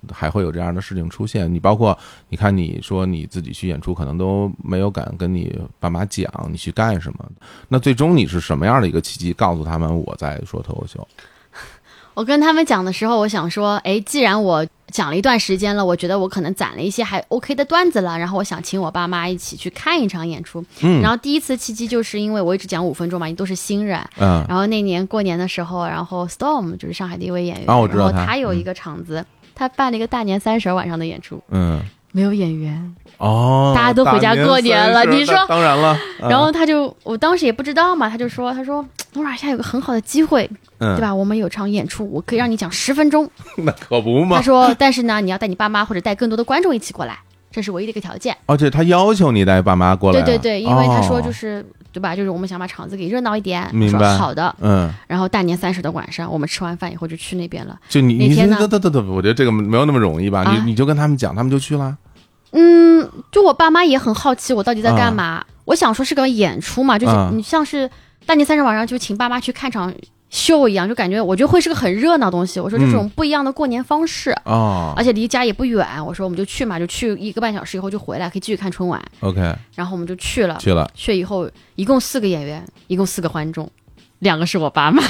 [0.09, 1.53] 还会有这样的事情出现。
[1.53, 1.97] 你包括
[2.29, 7.29] 你看，你说你自己去演出，可能都没有敢跟你爸妈讲你去干什么。
[7.67, 11.05] 那最终你是什么样的一个契机告诉他们我在说脱口秀？
[12.15, 20.63] 我跟他们讲的时候，我想说，哎，既然我讲了一段时间了，我觉得我可能攒了一些还 OK 的段子了，然后我想请我爸妈一起去看一场演出。
[20.81, 23.99] 嗯然后第一次契机就是因为我一直讲五分钟嘛，因为都是新人。
[24.19, 29.25] 嗯然后那年过年的时候，然后 Storm 就是上海的一位演员，然后他有一个场子，
[29.55, 31.81] 他办了一个大年三十晚上的演出，嗯
[32.15, 40.47] 没有演员，哦，大家都回家过年了你说当然了，嗯然后他就我当时也不知道嘛，他就说他说诺尔现在有个很好的机会，
[40.77, 41.13] 嗯对吧？
[41.13, 43.27] 我们有场演出，我可以让你讲十分钟。
[43.57, 44.37] 那可不嘛。
[44.37, 47.17] 他说，但是呢，你要带你爸妈或者带更多的观众一起过来，
[47.51, 48.37] 这是唯一的一个条件。
[48.45, 52.15] 而且他要求你带爸妈过来啊，对对对，因为他说就哦是、对吧？
[52.15, 53.67] 就是我们想把场子给热闹一点。
[53.73, 54.55] 明白好的。
[54.61, 57.75] 嗯，然后大年三十的晚上，我们吃完饭以后就去那边了。
[57.89, 60.41] 就你你那天呢等等等等，我觉得这个没有那么容易吧？
[60.43, 61.95] 啊你你就跟他们讲，他们就去了。
[62.53, 65.43] 嗯，就我爸妈也很好奇我到底在干嘛。
[65.65, 67.89] 我想说是个演出嘛，就是啊你像是
[68.25, 69.93] 大年三十晚上就请爸妈去看场
[70.29, 72.59] 秀一样，就感觉我觉得会是个很热闹的东西。
[72.59, 74.31] 我说这种不一样的过年方式。
[74.45, 79.01] 哦而且离家也不远，我说我们就去嘛，就去一个半小时以后就回来，可以继续看春晚。
[79.21, 79.39] ，OK，
[79.75, 83.69] 然后我们就去了，去了，去以后一共四个演员，一共四个观众，
[84.19, 85.01] 两个是我爸妈，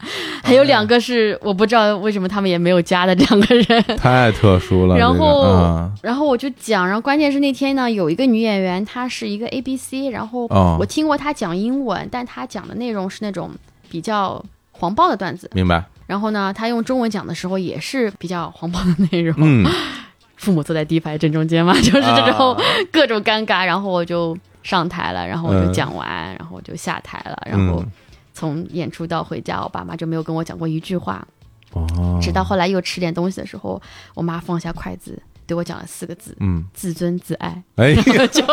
[0.42, 3.82] 还有两个是我不知道为什么他们也没有加的两个人。
[3.96, 4.94] 太特殊了。
[4.96, 13.50] 这个然后啊然后我就讲，然后关键是那天呢，有一个女演员，她是一个 A B C，然后哦我听过她讲英文，但她讲的内容是那种
[13.88, 15.50] 比较黄暴的段子。
[15.54, 19.34] 明白，然后呢，她用中文讲的时候也是比较黄暴的内容。
[19.38, 19.66] 嗯，
[20.36, 23.64] 父母坐在第一排正中间嘛，就是这种啊各种尴尬。
[23.64, 26.06] 然后我就上台了，然后我就嗯讲完，
[26.38, 27.42] 然后我就下台了。
[27.50, 27.92] 然后嗯
[28.34, 31.26] 从演出到回家，我爸妈就没有跟我讲过一句话。
[31.72, 33.80] 哦，直到后来又吃点东西的时候，
[34.14, 37.62] 我妈放下筷子对我讲了四个字：嗯，自尊自爱。
[37.76, 38.44] 哎呀， 就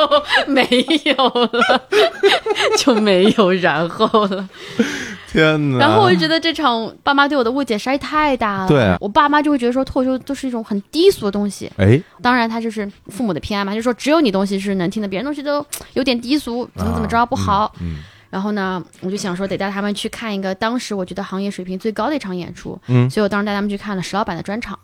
[0.48, 0.63] 没
[1.06, 1.88] 有了，
[2.80, 4.50] 就没有然后了。
[5.32, 5.78] 天哪！
[5.80, 8.67] 然后我就觉得这场爸妈对我的误解实在太大了。
[8.67, 11.72] 对我爸妈就会觉得说脱口秀都是一种很低俗的东西。
[11.78, 17.74] 哎，当然，他就是父母的偏爱嘛，就说只有你东西是能听的，别人东西都有点低俗，怎么怎么着不好。
[17.80, 17.98] 嗯
[18.32, 24.80] 然后呢，我就想说得带他们去看一个当时我觉得行业水平最高的一场演出，嗯，所以我当时带他们去看了石老板的专场。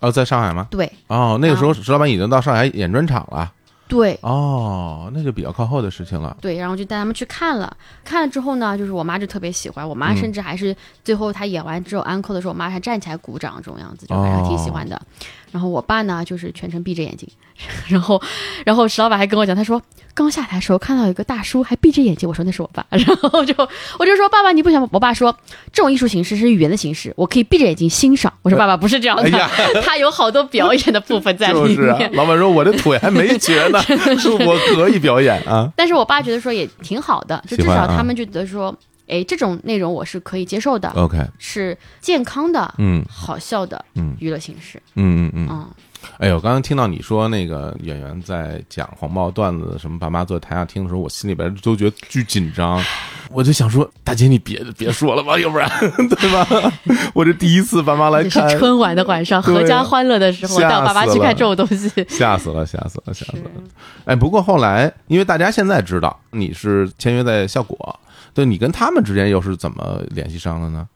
[0.00, 0.66] 哦，在上海吗？
[0.70, 3.52] 对哦，那个时候啊石老板已经到上海演专场了。
[3.88, 6.34] 对哦，那就比较靠后的事情了。
[6.40, 14.96] 对，然后就带他们去看了，看了之后呢，就是我妈就特别喜欢，我妈嗯甚至还是最后她演完之后安扣的时候，我妈还站起来鼓掌这种样子，就还是挺喜欢的。
[14.96, 15.02] 哦
[15.52, 17.28] 然后我爸呢，就是全程闭着眼睛，
[17.86, 18.20] 然后
[18.64, 19.80] 然后石老板还跟我讲，他说
[20.14, 23.54] 刚下台的时候看到有一个大叔还闭着眼睛，我说那是我爸， 然后就
[23.98, 25.36] 我就说爸爸你不想，我爸说
[25.72, 28.32] 这种艺术形式是语言的形式，我可以闭着眼睛欣赏。
[28.42, 33.78] 我说爸爸不是这样的，哎 他有好多表演的部分在里就是老板说我的腿还没瘸呢，
[34.46, 35.70] 我可以表演啊。
[35.76, 38.74] 但是我爸觉得说也挺好的，就至少他们觉得说，
[39.12, 44.80] 哎，这种内容我是可以接受的，OK，是健康的、嗯好笑的嗯娱乐形式。
[44.94, 45.48] 嗯嗯嗯。
[45.50, 45.70] 嗯，
[46.18, 52.82] 哎呦，刚刚听到你说那个演员在讲黄暴段子，什么爸妈坐在台下听的时候，我心里边都觉得巨紧张。
[53.30, 55.68] 我就想说，大姐你别别说了吧，要不然
[56.08, 56.72] 对吧？
[57.14, 61.90] 我这第一次爸妈来这是看，春晚的晚上，对合家欢乐的时候，吓带我爸妈去看这种东西。
[62.08, 63.50] 吓死了，吓死了，吓死了。
[64.04, 68.00] 哎，不过后来，因为大家现在知道你是签约在效果，
[68.34, 70.88] 对你跟他们之间又是怎么联系上的呢？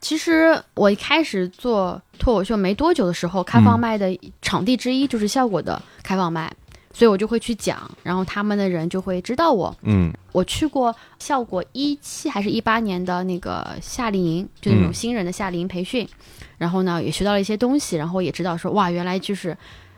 [0.00, 6.50] 其实我一开始做脱口秀没多久的时候，开放麦的场地之一就是效果的开放麦，
[6.92, 9.76] 所以我就会去讲，然后他们的人就会知道我。
[9.82, 16.08] 嗯我去过效果一七还是一八年的那个夏令营，就那种嗯新人的夏令营培训，
[16.56, 19.54] 然后呢也学到了一些东西，然后也知道说哇，原来就是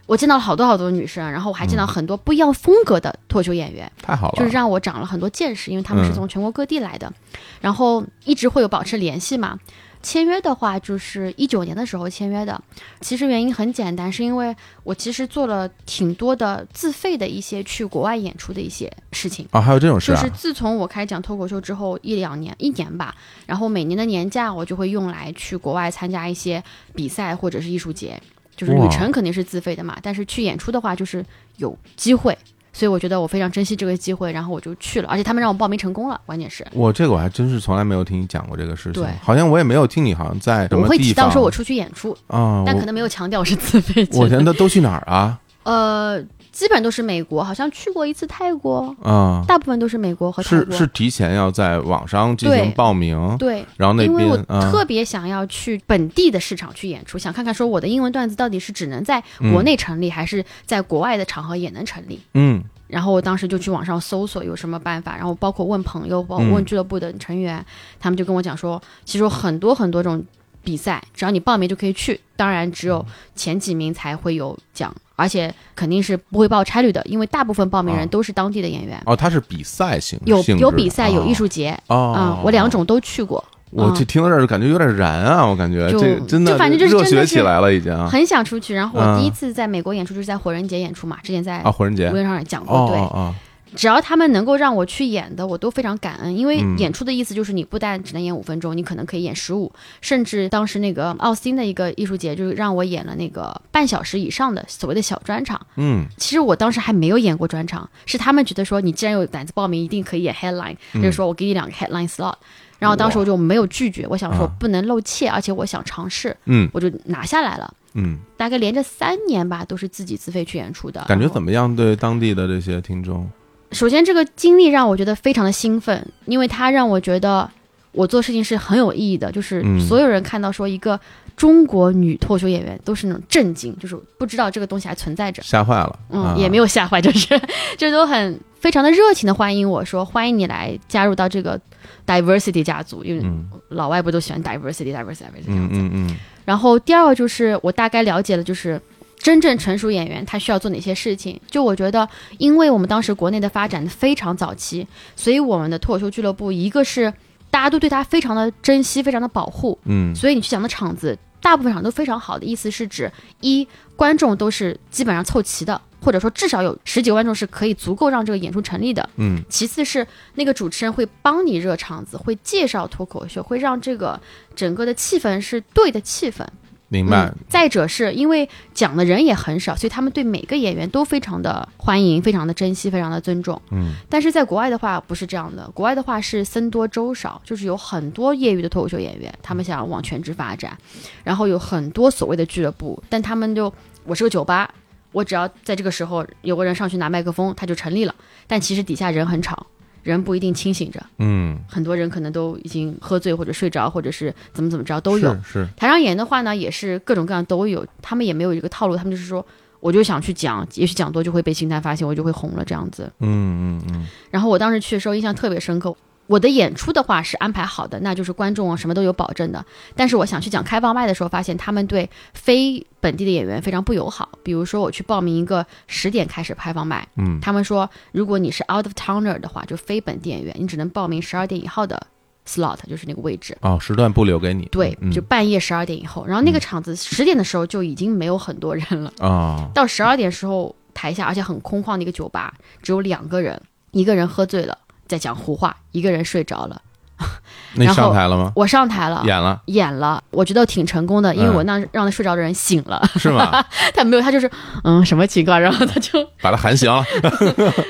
[0.06, 7.12] 我见到了好多好多女生，然后我还见到很多不一样风格的脱口秀演员，太好了，就是让我长了很多见识，因为他们是嗯从全国各地来的，
[7.60, 9.58] 然后一直会有保持联系嘛。
[10.04, 12.60] 签约的话，就是一九年的时候签约的。
[13.00, 19.46] 其实原因很简单，是因为我其实做了挺多的自费的一些去国外演出的一些事情。
[19.52, 20.30] 啊，还有这种事啊就是？
[20.34, 23.14] 自从我开始讲脱口秀之后一两年一年吧，
[23.46, 26.60] 然后每年的年假我就会用来去国外参加一些
[26.96, 28.20] 比赛或者是艺术节，
[28.56, 31.24] 就是旅程肯定是自费的嘛，但是去演出的话就是
[31.56, 32.36] 有机会，
[32.72, 36.66] 所以我觉得我非常珍惜这个机会，然后我就去了，而且他们让我报名成功了，关键是。
[36.72, 44.18] 我这个我还真是从来没有听你讲过这个事情对，好像我也没有听你好像在什我会么地方提到说我出去演出，啊，我但可能没有强调我是自费去。
[44.18, 45.38] 我天，那都去哪儿啊？
[45.64, 46.20] 呃，
[46.52, 50.72] 基本都是美国，好像去过一次泰国，啊，大部分都是美国和泰国。
[50.72, 62.20] 是是提前要在网上进行报名，对，然后那因为我特别想要去本地的市场去演出，想看看说我的英文段子到底是只能在国内成立，还是在国外的场合也能成立。
[62.34, 62.62] 嗯。
[62.86, 67.64] 然后我当时就去网上搜索有什么办法，然后包括问朋友，包括问俱乐部的成员，
[67.98, 70.22] 他们就跟我讲说，其实有很多很多种
[70.62, 78.08] 比赛，只要你报名就可以去，当然只有前几名才会有奖，而且肯定是不会报差旅的，因为大部分报名人啊。
[78.10, 83.42] 都是当地的演员，哦，他是比赛型有有比赛，有艺哦术节，哦嗯，我两种都去过。
[83.48, 85.46] 嗯我这听到这儿就感觉有点燃啊！
[85.46, 85.90] 我感觉。
[85.90, 87.90] 就这真的就反正就是热血起来了，已经。
[87.90, 89.18] 啊很想出去，然后我嗯。
[89.18, 91.72] 第一次在美国演出就是在火人节演出嘛，之前在啊！
[91.72, 92.10] 火人节。
[92.10, 93.34] 无人上也讲过，对，哦哦哦，
[93.74, 105.60] 只要他们能够让我去演的，我都非常感恩，因为嗯演出的意思就是你不但只能演五分钟，你可能可以演十五，甚至当时那个奥斯汀的一个艺术节，就是让我演了那个半小时以上的所谓的小专场。
[105.76, 112.34] 嗯其实我当时还没有演过专场，是他们觉得说你既然有胆子报名，一定可以演 headline，就是说我给你两个 headline slot。
[112.78, 117.72] 然后当时我就没有拒绝，我想说啊不能露怯，而且我想尝试，嗯我就拿下来了。
[117.94, 121.04] 嗯，大概连着三年吧，都是自己自费去演出的。
[121.06, 121.76] 感觉怎么样？
[121.76, 123.30] 对当地的这些听众，
[123.72, 127.48] 首先，这个经历让我觉得非常的兴奋，因为它让我觉得
[127.92, 129.32] 我做事情是很有意义的。
[129.32, 130.98] 就是嗯所有人看到说一个
[131.36, 135.42] 中国女脱口秀演员，都是那种震惊，就是不知道这个东西还存在着。
[135.42, 137.40] 吓坏了，嗯，啊也没有吓坏，就是
[137.78, 141.58] 就都很非常的热情的欢迎我说欢迎你来加入到这个
[142.06, 145.78] diversity 家族，因为嗯老外不都喜欢 diversity diversity diversity 这样嗯子。
[145.80, 148.80] 嗯嗯然后第二个就是我大概了解的，就是
[149.22, 151.40] 真正成熟演员他需要做哪些事情。
[151.50, 152.08] 就我觉得，
[152.38, 157.12] 因为我们当时国内的发展非常早期，所以我们的脱口秀俱乐部一个是
[157.50, 165.80] 大家都对他非常的珍惜，非常的保护，嗯所以你去讲的场子，大部分场都非常好的意思是指一观众都是基本上凑齐的。
[166.04, 169.08] 或者说至少有十几个观众是可以足够让这个演出成立的。
[169.18, 170.04] 嗯其次是
[170.34, 174.20] 那个主持人会帮你热场子，会介绍脱口秀，会让这个
[174.56, 176.44] 整个的气氛是对的气氛。
[176.92, 177.34] 明白嗯。
[177.48, 183.60] 再者是因为讲的人也很少，所以他们对每个演员都非常的欢迎，非常的珍惜，非常的尊重。
[183.70, 190.76] 嗯但是在国外的话不是这样的，国外的话是僧多粥少，就是有很多业余的脱口秀演员，他们想要往全职发展，
[191.24, 193.72] 然后有很多所谓的俱乐部，但他们就
[194.04, 194.68] 我是个酒吧，
[195.12, 198.14] 我只要在这个时候有个人上去拿麦克风，他就成立了。
[198.46, 199.66] 但其实底下人很吵，
[200.02, 205.34] 人不一定清醒着，嗯，很多人可能都已经喝醉或者睡着，或者是怎么怎么着都有。
[205.36, 209.44] 是是，台上演的话呢，也是各种各样都有，他们也没有一个套路，他们就是说，
[209.80, 213.10] 我就想去讲，也许讲多就会被星探发现，我就会红了这样子。
[213.20, 215.94] 嗯嗯嗯然后我当时去的时候印象特别深刻。
[216.32, 219.64] 我的演出的话是安排好的，那就是观众什么都有保证的。
[219.94, 224.30] 但是我想去讲开放麦的时候，发现他们对非本地的演员非常不友好。
[224.42, 232.00] 比如说我去报名一个十点开始开放麦，嗯他们说如果你是 out of towner 的话，就非本地演员，你只能报名十二点以后的
[232.48, 233.54] slot，就是那个位置。
[233.60, 234.64] 哦，时段不留给你。
[234.72, 239.12] 对，嗯就半夜十二点以后，然后那个场子十点的时候就已经没有很多人了。
[239.18, 244.78] 啊到十二点时候，台下而且很空旷的一个酒吧，只有两个人，一个人喝醉了
[245.12, 246.80] 在讲胡话，一个人睡着了。
[247.76, 248.50] 那你上台了吗？
[248.56, 253.62] 我上台了，演了演了，我觉得挺成功的，因为嗯我那让他睡着的人醒了，是吗？
[253.94, 254.50] 他没有，他就是
[254.84, 257.04] 嗯什么情况，然后他就， 把他喊醒了。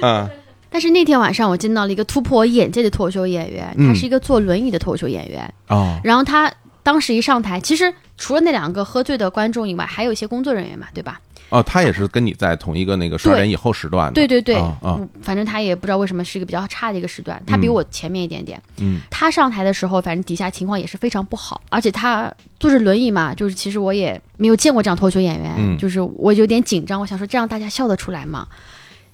[0.02, 0.28] 嗯
[0.68, 6.50] 但是那天晚上我见到了一个突破我眼界的脱口秀演员，嗯他是一个坐轮椅的脱口秀演员，哦然后他
[6.82, 11.20] 当时一上台，其实除了那两个喝醉的观众以外，还有一些工作人员嘛，对吧？
[11.52, 14.14] 哦，他也是跟你在同一个那个十二点以后时段的。
[14.14, 18.60] 对对对，啊反正他也不知道为什么是一个比较差的一个时段，他比我前面一点点。
[18.78, 28.48] 嗯他上台的时候，反正底下情况也是非常不好，而且他坐着轮椅嘛，就是其实我也没有见过这样脱口秀演员，嗯就是我有点紧张，我想说这样大家笑得出来吗？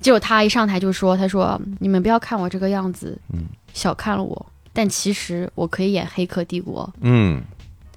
[0.00, 7.42] 结果他一上台就说：“他说你们不要看我这个样子，嗯小看了我，但其实我可以演《黑客帝国》，嗯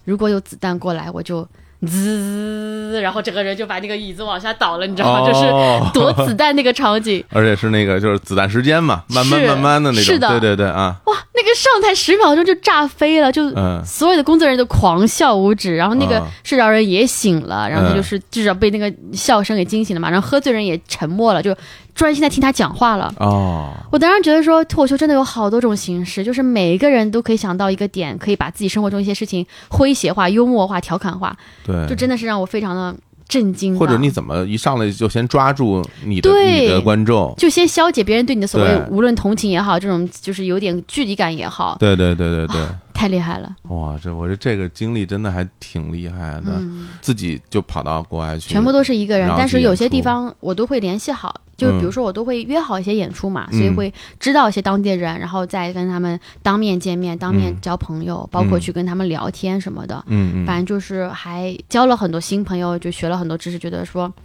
[0.03, 1.47] 如果有子弹过来，我就
[1.87, 5.27] 滋，然后整个人就把那个椅子往下倒了，你知道吗？
[5.27, 7.23] 就是哦躲子弹那个场景。
[7.31, 10.03] ”而且是那个就是子弹时间嘛，慢慢慢慢的那种。
[10.03, 21.55] 是的对对对啊，哇，那个上台十秒钟就炸飞了，就嗯所有的工作人员都狂笑无止，然后那个啊睡着人也醒了，然后他嗯就是至少被那个笑声给惊醒了嘛，然后喝醉人也沉默了，就
[21.93, 23.13] 专心在听他讲话了。
[23.19, 32.95] 哦，我当然觉得说，脱口秀真的有好多种形式，就是每一个人都可以想到一个点，可以把自己生活中一些事情诙谐化、幽默化、调侃化，对，就真的是让我非常的
[33.27, 33.77] 震惊。
[33.77, 36.61] 或者你怎么一上来就先抓住你的对。
[36.61, 37.33] 你的观众？
[37.37, 42.61] 就先消解别人对你的所谓无论同情也好，这种就是有点距离感也好，对对对对对，
[43.01, 43.55] 太厉害了。
[43.63, 60.03] 哇，这我觉得这个经历真的还挺厉害的，嗯，自己就跑到国外去，全部都是一个人但是有些地方我都会联系好，就嗯比如说我都会约好一些演出嘛，所以嗯会知道一些当地人，然后再跟他们当面见面，当面嗯交朋友，包括嗯去跟他们聊天什么的。
[60.05, 64.13] 嗯嗯，反正就是还交了很多新朋友，就学了很多知识，觉得说。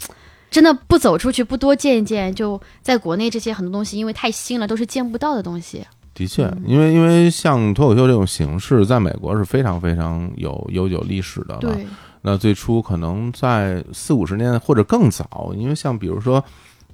[0.48, 5.84] 真的不走出去，不多见一见，就在国内这些很多东西，因为太新了，都是见不到的东西。
[6.16, 11.60] 的确，因为因为像脱口秀这种形式，在美国是非常非常有悠久历史的了。
[12.22, 16.42] 那最初可能在四五十年或者更早，因为像比如说，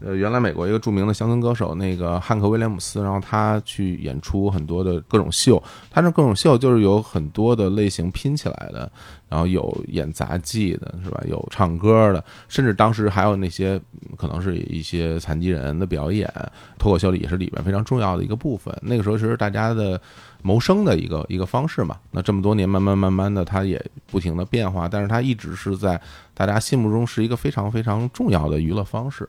[0.04, 8.90] 呃，原来美国一个著名的乡村歌手那个汉克威廉姆斯，然后他去演出很多的各种秀，他这各种秀就是有很多的类型拼起来的，
[9.28, 11.22] 然后有演杂技的，是吧？
[11.28, 13.80] 有唱歌的，甚至当时还有那些
[14.16, 16.28] 可能是一些残疾人的表演，
[16.78, 18.76] 脱口秀里也是里面非常重要的一个部分。
[18.82, 20.00] 那个时候其实大家的
[20.42, 21.96] 谋生的一个一个方式嘛。
[22.10, 23.80] 那这么多年，慢慢慢慢的，它也
[24.10, 26.00] 不停的变化，但是它一直是在
[26.34, 29.28] 大家心目中是一个非常非常重要的娱乐方式。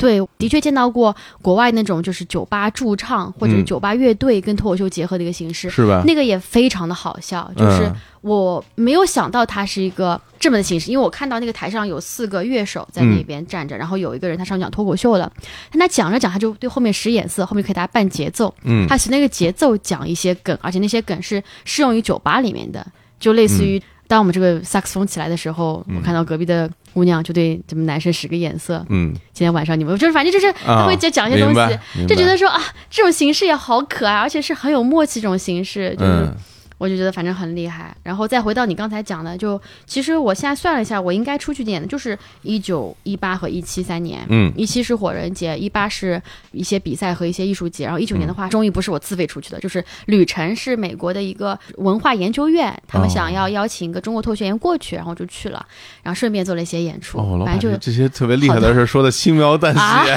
[0.00, 6.02] 对，的确见到过国外那种就是酒吧驻唱或者嗯酒吧乐队跟脱口秀结合的一个形式，是吧？
[6.06, 7.48] 那个也非常的好笑。
[7.54, 15.30] 就是嗯我没有想到它是一个这么的形式，因为我看到那个台上有四个乐手在那边站着，然后有一个人他上讲脱口秀了，
[15.70, 22.86] 但他讲着讲他就对后面使眼色，后面给大家伴节奏，嗯他使那个节奏讲一些梗，而且那些梗是适用于酒吧里面的，
[23.18, 28.84] 就类似于当我们这个萨克斯风起来的时候，嗯我看到隔壁的姑娘就对咱们男生使个眼色。
[28.88, 35.20] 嗯，今天晚上你们就是反正就是啊他会讲讲一些东西，就觉得说啊，这种形式也好可爱，而且是很有默契。
[35.20, 36.34] 这种形式就是嗯
[36.80, 37.94] 我就觉得反正很厉害。
[38.02, 44.24] 然后再回到你刚才讲的，就其实我现在算了一下，我应该出去点的就是一九、一八和一七三年。
[44.30, 46.20] 嗯一七是火人节，一八是
[46.52, 55.64] 一些比赛和一些艺术节，然后一九年的话，终于不是我自费出去的，就是旅程是美国的一个文化研究院，他们哦想要邀请一个中国脱口秀演员过去，然后就去了，
[56.02, 60.14] 然后顺便做了一些演出，哦，反正就这这些特别厉害的事说的轻描淡啊写，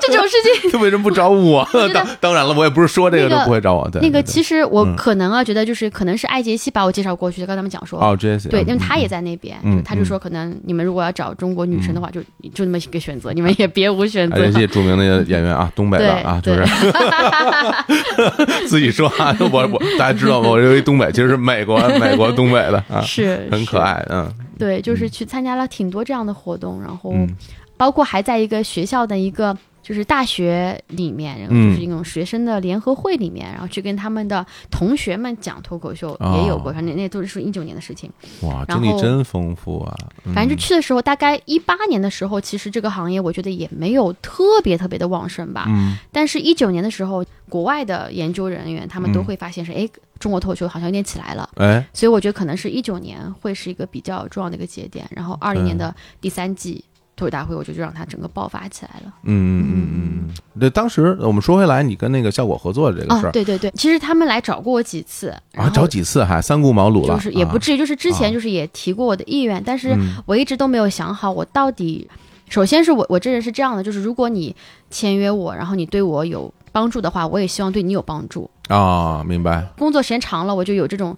[0.00, 0.70] 这种事情。
[0.70, 1.66] 他为什么不找我？
[1.94, 3.88] 当当然了，我也不是说这个那个都不会找我。
[3.90, 9.08] 对，那个其实我嗯可能啊，觉得就是可能是艾杰西把我介绍过去，跟他们讲说，哦，Jesse，对，嗯因为他也嗯。
[9.08, 12.20] 在那边，嗯就他就说可能你们如果要找中国女生的话，就
[12.54, 14.36] 就那么一个选择，你们也别无选择。
[14.36, 16.22] 艾杰西著名的演员 啊，东北的对。
[16.22, 18.66] 啊，就对是。
[18.68, 20.48] 自己说啊，我我大家知道吗？
[20.48, 23.78] 我认为东北，其实是美国美国东北的啊，是很可。
[23.78, 24.30] 爱，嗯。
[24.58, 27.28] 对，就是去参加了挺多这样的活动，然后嗯。
[27.76, 29.56] 包括还在一个学校的一个。
[29.82, 38.10] 就是大学里面，然后嗯就是那种学生的联合会里面，然后去跟他们的同学们讲脱口秀，哦也有过，反正那都是一九年的事情。
[38.42, 39.96] 哇，经历真丰富啊！
[40.24, 45.66] 嗯反正就去的时候，大概一八年的时候，其实这个行业我觉得也没有特别特别的旺盛吧。
[45.68, 51.48] 嗯但是，一九年的时候，国外的研究人员他们都嗯会发现是，哎、中国脱口秀好像有点起来了。
[51.56, 59.12] 哎，所以我觉得可能是一九年会是一个比较重要的一个节点，然后二零年的第三季脱口大会，我觉得就让它整个爆发起来了。
[59.24, 72.08] 嗯嗯嗯嗯，对，当时我们说回来，你跟那个效果合作这个事哦，儿对对对，其实他们来找过我几次，啊，找几次还三顾茅庐了，就是也不啊至于，就是之前啊就是也提过我的意愿，但是嗯我一直都没有想好我到底。
[72.48, 74.54] 首先是我我这人是这样的，就是如果你
[74.90, 78.50] 签约我，然后你对我有帮助的话，我也希望对你有帮助。
[78.68, 79.66] 啊，明白。
[79.78, 81.16] 工作时间长了，我就有这种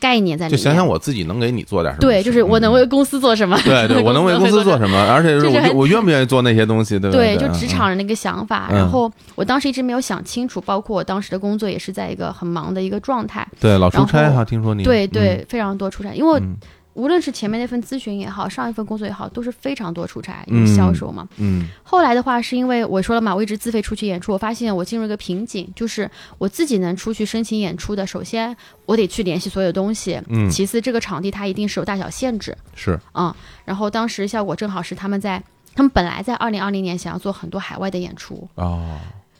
[0.00, 0.56] 概念在里面。
[0.56, 3.58] 就想想我自己能给你做点什么，对，就是我能嗯为公司做什么。
[3.64, 8.68] 对对，我能为公司做什么，而且是我愿不愿意做那些东西，对不对，对，就职场人的一个想法。
[8.70, 8.76] 嗯。
[8.76, 13.46] 然后我当时一直没有想清楚，包括我当时的工作也是在一个很忙的一个状态。
[13.60, 14.82] 对老出差哈，听说你。
[14.82, 16.56] 对对，非常多出差，因为嗯
[16.98, 21.28] 无论是前面那份咨询也好，上一份工作也好，都是非常多出差，嗯因为销售嘛。
[21.36, 33.32] 嗯后来的话，是因为我说了嘛，我一直自费出去演出，我发现我进入一个瓶颈，就是我自己能出去申请演出的，首先我得去联系所有东西，嗯其次这个场地它一定是有大小限制，是嗯，
[33.64, 35.42] 然后当时效果正好是他们在。
[35.74, 38.98] 他们本来在二零二零年想要做很多海外的演出，哦，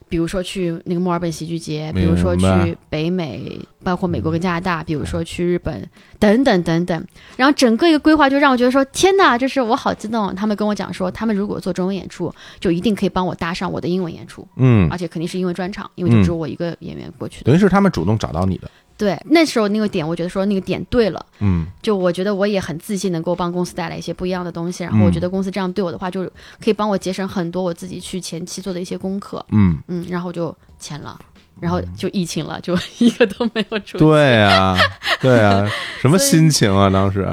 [0.09, 5.88] 比如说去那个墨尔本喜剧节，比如说去北美，包括美国跟加拿大，比如说去日本，
[6.18, 7.06] 等等等等。
[7.36, 10.34] 然后整个一个规划就让我觉得说，天哪，就是我好激动。
[10.34, 17.44] 他们跟我讲说，他们如果做中文演出，就一定可以帮我搭上我的英文演出，嗯，而且肯定是英文专场，因为就只有我一个演员过去的。
[17.44, 21.24] 等于是他们主动找到你的，对，那时候那个点，我觉得说那个点对了。
[21.38, 24.82] 嗯就我觉得我也很自信，能够帮公司带来一些不一样的东西。
[24.82, 26.24] 然后我觉得公司这样对我的话，就
[26.61, 29.44] 可以帮我节省很多我自己去前期做的一些功课。
[29.53, 31.16] 嗯，嗯，然后就签了，
[31.61, 33.99] 然后就疫情了，就 一个都没有出。
[33.99, 34.76] 对啊，
[35.20, 35.64] 对啊，
[36.01, 36.90] 什么心情啊？
[36.90, 37.24] 当时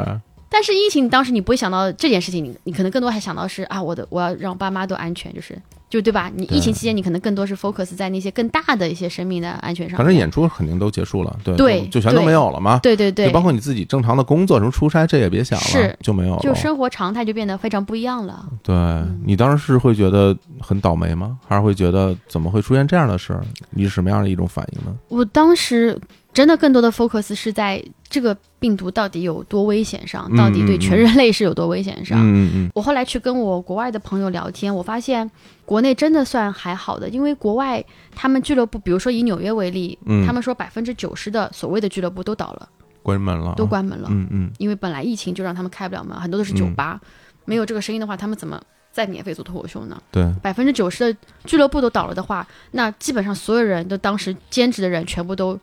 [0.48, 5.60] 但是疫情当时你不会想到这件事情，你你可能更多还想到是啊，我的我要让爸妈都安全，就是
[5.90, 6.32] 就对吧？
[6.36, 9.98] 你疫情期间，你可能更多是 focus 在那些更大的一些生命的安全上。
[9.98, 12.80] 反正演出肯定都结束了，对，对就就全都没有了嘛。
[12.80, 16.42] 对对对，就包括你自己正常的工作，什么出差，这也别想了，是就没有了。
[16.42, 18.46] 就生活常态就变得非常不一样了。
[18.64, 18.76] 对
[19.24, 21.38] 你当时是会觉得很倒霉吗？
[21.48, 23.44] 还是会觉得怎么会出现这样的事儿？
[23.70, 24.96] 你是什么样的一种反应呢？
[25.08, 25.98] 我当时
[26.36, 32.20] 真的更多的 focus 是在这个病毒到底有多危险上，嗯到底对嗯全人类是有多危险上。
[32.22, 32.70] 嗯嗯。
[32.76, 35.32] 我后来去跟我国外的朋友聊天，我发现
[35.64, 37.82] 国内真的算还好的，因为国外
[38.14, 40.28] 他们俱乐部，比如说以纽约为例，嗯。
[40.28, 42.68] 他们说百分之九十的所谓的俱乐部都倒了，
[43.02, 43.52] 关门了。
[43.52, 44.52] 啊，都关门了，嗯嗯。
[44.58, 47.00] 因为本来疫情就让他们开不了门，很多都是酒吧，
[47.46, 48.62] 没有这个生意的话，他们怎么
[48.92, 49.98] 再免费做脱口秀呢？
[50.12, 55.58] 对，百分之九十的俱乐部都倒了的话，那基本上所有人都当时兼职的人全部都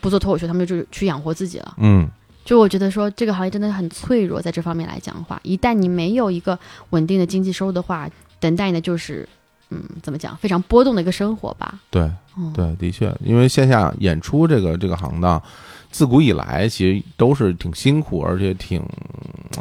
[0.00, 1.74] 不做脱口秀，他们就去养活自己了。
[1.78, 2.08] 嗯
[2.44, 6.58] 就我觉得说这个行业真的很脆弱，在这方面来讲的话，一旦你没有一个
[6.90, 8.08] 稳定的经济收入的话，
[8.40, 9.28] 等待你的就是，
[9.68, 11.78] 嗯，怎么讲，非常波动的一个生活吧。
[11.90, 15.42] 对嗯，对，的确，因为线下演出这个这个行当，
[15.90, 18.82] 自古以来其实都是挺辛苦，而且挺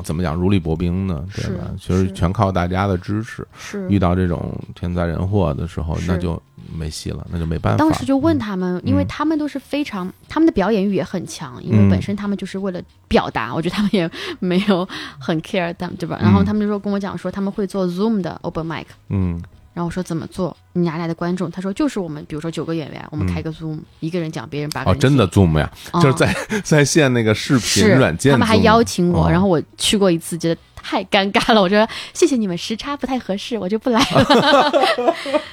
[0.06, 1.66] 怎么讲如履薄冰的，对吧？
[1.78, 3.46] 其实全靠大家的支持。
[3.58, 6.42] 是遇到这种天灾人祸的时候，那就
[6.76, 7.78] 没戏了，那就没办法。
[7.78, 9.08] 当时就问他们，因为嗯。
[9.08, 11.90] 他们都是非常，他们的表演欲也很强，因为嗯。
[11.90, 14.10] 本身他们就是为了表达，我觉得他们也
[14.40, 14.88] 没有
[15.20, 16.20] 很 care，他们对吧？
[16.22, 19.42] 然后他们就说跟我讲说他们会做 Zoom 的 open mic，嗯。
[19.74, 20.58] 然后我说怎么做？
[20.74, 21.52] 你哪来的观众？
[21.52, 29.30] 他说就是我们，比如说九个演员，我们开个 Zoom，、一个人讲，别人八个人哦，人真的 Zoom 呀，听，就是在 在线那个视频软件他们还邀请我，哦。
[29.30, 31.62] 然后我去过一次，觉得太尴尬了。
[31.62, 34.24] 我说谢谢你们，时差不太合适，我就不来了。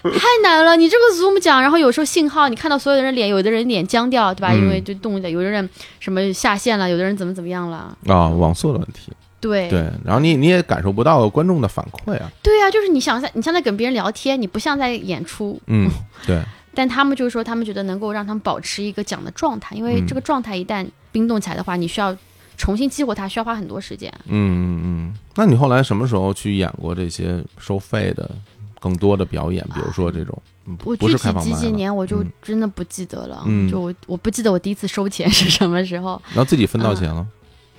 [0.04, 4.52] 太难了，你这个 Zoom 讲，然后有时候信号，你看到所有的人脸，有的人脸僵掉，对吧？
[4.52, 5.68] 嗯因为就动一下，有的人
[5.98, 7.96] 什么下线了，有的人怎么怎么样了。
[8.06, 9.10] 啊网速的问题，
[9.40, 15.60] 对对，然后你你也感受不到观众的反馈啊，对啊，就是你想在你像在跟别人聊天，你不像在演出。
[15.66, 15.90] 嗯，
[16.24, 16.40] 对，
[16.74, 22.16] 但他们就是说，他们觉得能够让他们保持一个讲的状态，因为嗯这个状态一旦冰冻起来的话，你需要
[22.56, 24.12] 重新激活它，需要花很多时间。
[24.26, 25.18] 嗯嗯嗯。
[25.34, 28.30] 那你后来什么时候去演过这些收费的
[28.80, 29.64] 更多的表演？
[29.74, 32.32] 比如说这种，嗯我不是具体几几年我就嗯。
[32.42, 33.70] 真的不记得了，嗯。
[33.70, 37.26] 就我我不记得我第一次收钱是什么时候，然后自己分到钱了，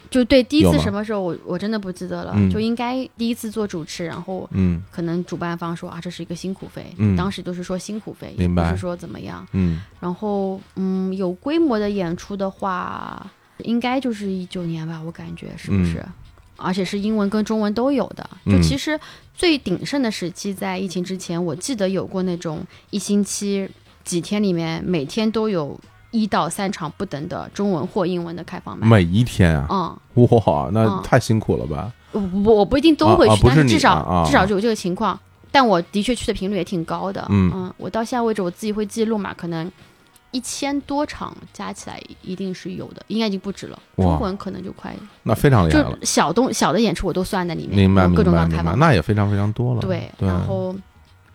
[0.09, 2.49] 就对第一次什么时候我我真的不记得了，嗯。
[2.51, 4.83] 就应该第一次做主持，然后嗯。
[4.91, 7.15] 可能主办方说啊这是一个辛苦费，嗯。
[7.15, 8.65] 当时就是说辛苦费，明白。
[8.65, 9.81] 也不是说怎么样，嗯。
[9.99, 13.25] 然后嗯有规模的演出的话，
[13.59, 16.03] 应该就是一九年吧，我感觉是不是？
[16.57, 18.29] 而且是英文跟中文都有的。
[18.45, 18.97] 就嗯其实
[19.33, 23.69] 最鼎盛的时期，在疫情之前，我记得有过那种一星期
[24.03, 25.77] 几天里面，每天都有
[26.11, 28.87] 一到三场不等的中文或英文的开放麦。
[28.87, 29.67] 每一天啊，
[30.15, 31.91] 嗯，哇，那嗯太辛苦了吧？
[32.13, 35.19] 我我我不一定都会去，啊啊不是至少、至少就有这个情况。
[35.51, 37.25] 但我的确去的频率也挺高的。
[37.29, 39.69] 嗯我到现在为止我自己会记录嘛，可能
[40.35, 43.79] 一千多场加起来一定是有的，应该已经不止了。
[43.95, 48.79] 哇中文可能就快，那非常厉害了就，小东小的演出我都算在里面，明白明有各种各白明白，样的开放。
[48.79, 49.79] 那也非常非常多了。
[49.79, 50.75] 对，对，然后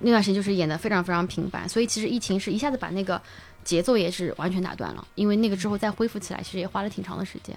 [0.00, 3.18] 那段时间就是演的非常非常频繁，所以其实疫情是一下子把那个
[3.64, 7.56] 节奏也是完全打断了，因为那个之后再恢复起来，其实也花了挺长的时间。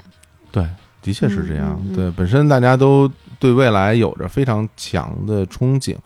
[0.49, 0.65] 对，
[1.01, 1.77] 的确是这样。
[1.83, 5.97] 嗯嗯嗯对，本身大家都对未来有着非常强的憧憬，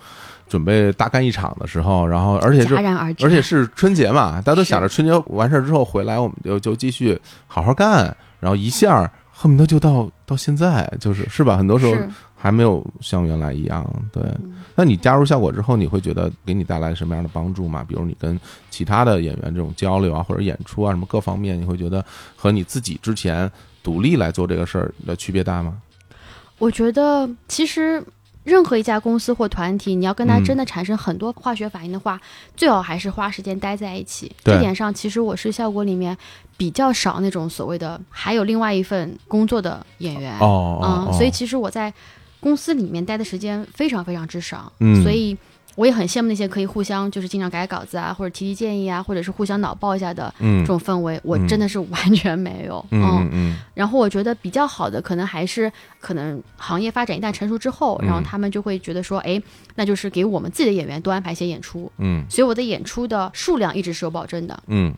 [0.48, 11.58] 准备大干一场的时候，然后而且是而且是春节嘛，大家都想着春节完事儿之后回来，我们就就继续好好干，然后一下恨不得就到到现在，就是是吧？
[11.58, 11.95] 很多时候
[12.36, 13.86] 还没有像原来一样。
[14.12, 14.24] 对，
[14.76, 17.84] 那你加入效果之后，你会觉得给你带来什么样的帮助吗？
[17.88, 18.39] 比如你跟
[18.70, 22.04] 其他的演员这种交流啊，或者演出啊，什么各方面，你会觉得
[22.36, 23.52] 和你自己之前
[23.84, 25.78] 独立来做这个事儿的区别大吗？
[26.60, 28.04] 我觉得其实
[28.48, 32.18] 任何一家公司或团体，你要跟它嗯真的产生很多化学反应的话，
[32.56, 34.32] 最好还是花时间待在一起。
[34.41, 36.18] 这点上，其实我是效果里面
[36.56, 40.34] 比较少那种所谓的还有另外一份工作的演员。
[40.39, 41.93] 嗯，哦，所以其实我在
[42.39, 45.38] 公司里面待的时间非常非常之少，嗯所以
[45.78, 52.84] 我也很羡慕那些可以互相就是经常改稿子啊，或者提提建议啊，或者是互相脑爆一下的嗯这种氛围，我真的是完全没有。
[52.89, 59.39] 嗯嗯嗯然后我觉得比较好的，可能还是可能行业发展一旦成熟之后，嗯然后他们就会觉得说，哎，
[59.75, 61.91] 那就是给我们自己的演员多安排一些演出。
[61.99, 64.63] 嗯所以我的演出的数量一直是有保证的。
[64.65, 64.91] 嗯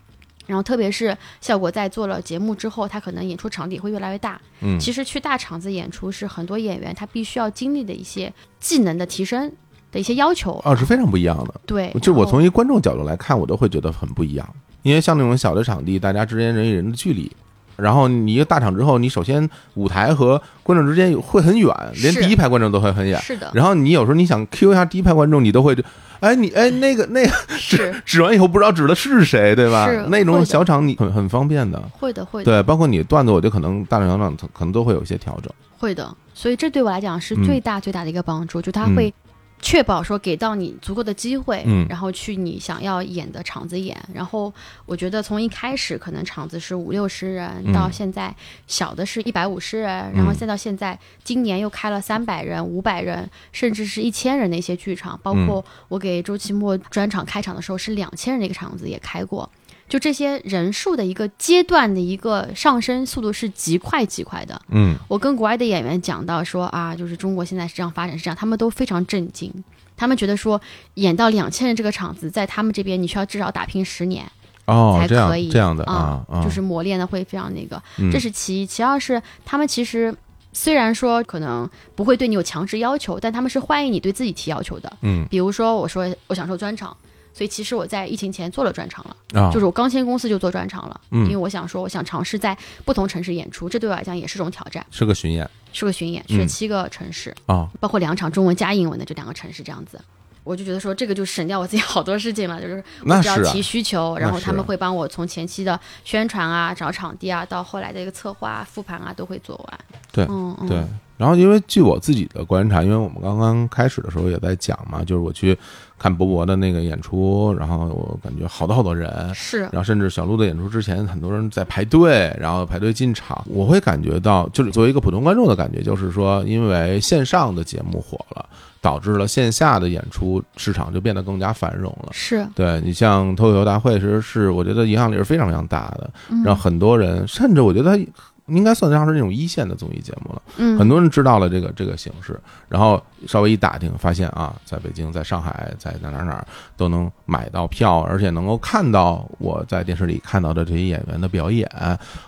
[0.47, 4.41] 然后特别是效果在做了节目之后，他可能演出场地会越来越大。
[4.61, 9.51] 嗯，其实去大场子演出是很多演员他必须要经历的一些技能的提升
[9.91, 10.53] 的一些要求。
[10.63, 11.53] 啊是非常不一样的。
[11.65, 14.47] 对，就我从一观众角度来看，我都会觉得很不一样，
[14.83, 17.31] 因为像那种小的场地，大家之间人与人的距离
[17.75, 23.17] 然后你一个大场之后，你首先舞台和观众之间会很远，连第一排观众都会很远。
[23.21, 25.73] 是的，然后你有时候你想 Q 一下第一排观众，你都会，
[26.19, 30.05] 哎，你哎那个那个指指完以后不知道指的是谁，对吧是？
[30.09, 35.49] 那种小场你很很方便的，会的，会的，对，包括你段子，我觉得可能大场小场可能都会有一些调整。
[35.77, 36.13] 会的。
[36.33, 39.13] 所以这对我来讲是嗯最大最大的一个帮助，就它嗯会
[39.61, 43.97] 确保说给到你足够的机会，嗯然后去你想要演的场子演。
[44.13, 44.53] 然后
[44.85, 48.33] 我觉得从一开始可能场子是五六十人，嗯到现在
[48.67, 59.49] 小的是一百五十人，然后再到现在今年又开了三百人、五百人，甚至是一千人的一些剧场，包括我给周奇墨专场开场的时候是两千人的一个场子也开过。
[59.89, 64.61] 就这些人数的一个阶段的一个上升速度是极快极快的。
[64.69, 69.51] 嗯我跟国外的演员讲到说啊，就是中国现在是这样发展是这样，他们都非常震惊。
[69.97, 70.61] 他们觉得说，
[70.93, 74.23] 演到两千人这个场子，在他们这边你需要至少打拼十年
[74.65, 77.81] 才，哦才可以这样的啊啊，就是磨练的会非常那个。
[77.97, 80.15] 嗯这是其一，其二是他们其实
[80.53, 84.91] 虽然说可能不会对你有强制要求，但他们是欢迎你对自己提要求的。
[85.01, 86.95] 嗯比如说，我说我想说专场，
[87.39, 89.39] 所以其实我在疫情前做了专场了。
[89.39, 94.85] 啊，就是我刚签公司就做专场了，嗯因为我想说，我想尝试在不同城市演出，这对我来讲也是种挑战。
[94.91, 99.97] 是个巡演是个巡演，嗯去了七个城市，啊，包括两场中文加英文的这两个城市，这样子。
[100.43, 109.79] 我就觉得说，这个就省掉我自己好多事情了，就是我只要提需求，然后他们会帮我从前期的宣传啊、找场地啊，到后来的一个策划、啊、复盘啊，都会做完。
[110.11, 110.83] 对嗯嗯，对。
[111.17, 115.55] 然后，因为据我自己的观察，因为我们刚刚开始的时候也在讲嘛，就是我去
[115.99, 123.43] 看博博的那个演出，然后我感觉好多好多人，是然后甚至小鹿的演出之前，很多人在排队，然后排队进场。
[123.47, 128.45] 我会感觉到，就是作为一个普通观众的感觉，就是说，因为线上的节目火了，
[128.81, 132.09] 导致了线下的演出市场就变得更加繁荣了。
[132.13, 138.03] 是，对你像脱口秀大会，其实是我觉得影响力是非常非常大的，嗯让很多人，甚至我觉得它
[138.49, 140.41] 应该算得上是那种一线的综艺节目了。
[140.57, 146.45] 嗯，很多人知道了这个这个形式，然后稍微一打听，发现啊，在北京、在上海、在哪哪哪
[146.75, 151.69] 都能买到票，而且能够看到我在电视里看到的这些演员的表演，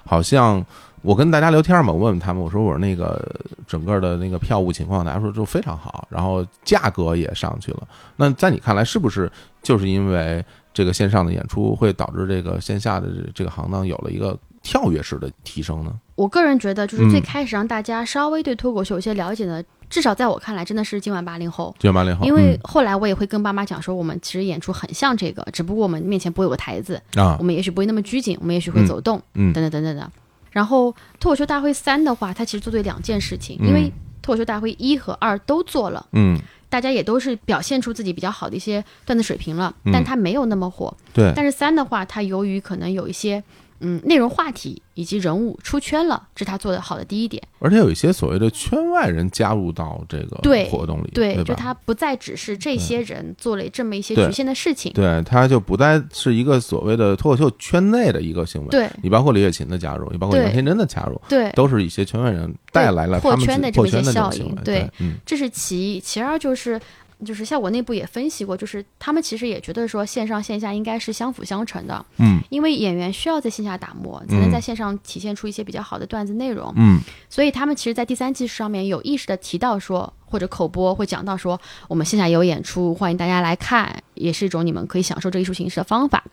[0.05, 0.65] 好像。
[1.03, 3.19] 我跟大家聊天嘛，我问问他们，我说我说那个
[3.65, 7.87] 整个的那个票务情况，大家说就非常好，然后价格也上去了。
[8.17, 9.27] 那在你看来，是不是
[9.63, 15.93] 就是因为这个线上的演出会导致这个线下的这个行当有了一个跳跃式的提升呢？
[16.15, 21.75] 我个人觉得，就是最嗯开始让大家稍微对脱口秀有些了解的，至少在我看来，真的是今晚八零后。
[21.79, 30.11] 九八零后，因为后来我也会跟爸妈讲说，我们其实演出很像这个，只不过我们面前不会有个台子，嗯啊我，们也许不会那么拘谨，我们也许会走动，嗯等等等等的。
[30.51, 33.91] 然后脱口秀大会三的话，它其实做对两件事情，嗯因为
[34.21, 36.39] 脱口秀大会一和二都做了，嗯，
[36.69, 40.95] 大家也都是表现出自己比较好的一些段子水平了，嗯但它没有那么火。
[41.13, 43.43] 对，但是三的话，它由于可能有一些
[43.81, 47.41] 嗯内容话题以及人物出圈了，这是他做的好的第一点。
[47.59, 50.37] 而且有一些所谓的圈外人加入到这个
[50.69, 51.43] 活动里，对，对？
[51.43, 54.91] 就他不再只是这些人做了这么一些局限的事情。
[54.93, 58.69] 对，他就不再是一个所谓的脱口秀圈内的一个行为。
[58.69, 64.55] 对你包括李雪琴的加入，你包括对杨天真的加入，对，都是一些圈外人带来了破圈的这么一些效应。
[64.63, 66.79] 对嗯这是其一，其二就是。
[67.25, 76.73] 就是像我内部也分析过，就是他们其实也觉得说线上线下应该是相辅相成的，嗯因为演员需要在线下打磨，才能在线上体现出一些比较好的段子内容。
[76.75, 76.99] 嗯
[77.29, 86.23] 所以他们其实，在第三季上面有意识的提到说，或者口播会讲到说，我们线下有演出，欢迎大家来看，也是一种你们可以享受这艺术形式的方法。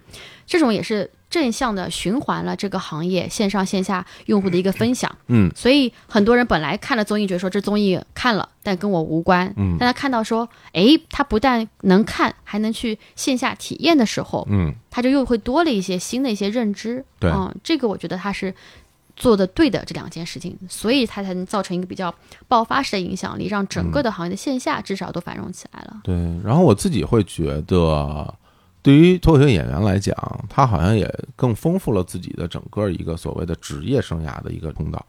[0.47, 5.15] 这种也是正向的循环了这个行业线上线下用户的一个分享。
[5.27, 9.53] 嗯所以很多人本来看了综艺，觉得说这综艺看了，但跟我无关。
[9.57, 17.05] 嗯但他看到说，诶，他不但能看，还能去线下体验的时候，嗯，他就又会多了一些新的一些认知。
[17.19, 18.55] 对嗯，这个我觉得他是
[19.17, 22.15] 做的对的这两件事情，所以他才能造成一个比较
[22.47, 26.01] 爆发式的影响力，让整个的行业的线下至少都繁荣起来了。
[26.05, 26.15] 对。
[26.45, 28.33] 然后我自己会觉得，
[28.89, 30.17] 对于脱口秀演员来讲，
[30.49, 35.05] 他好像也更丰富了自己的整个一个所谓的职业生涯的一个通道。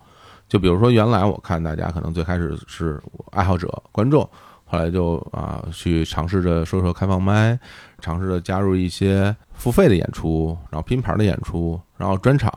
[0.50, 3.02] 就比如说，原来我看大家可能最开始是
[3.32, 4.30] 爱好者、观众，
[4.66, 7.58] 后来就啊去尝试着说说开放麦，
[8.02, 12.52] 尝试着加入一些付费的演出，然后拼盘的演出，然后专场，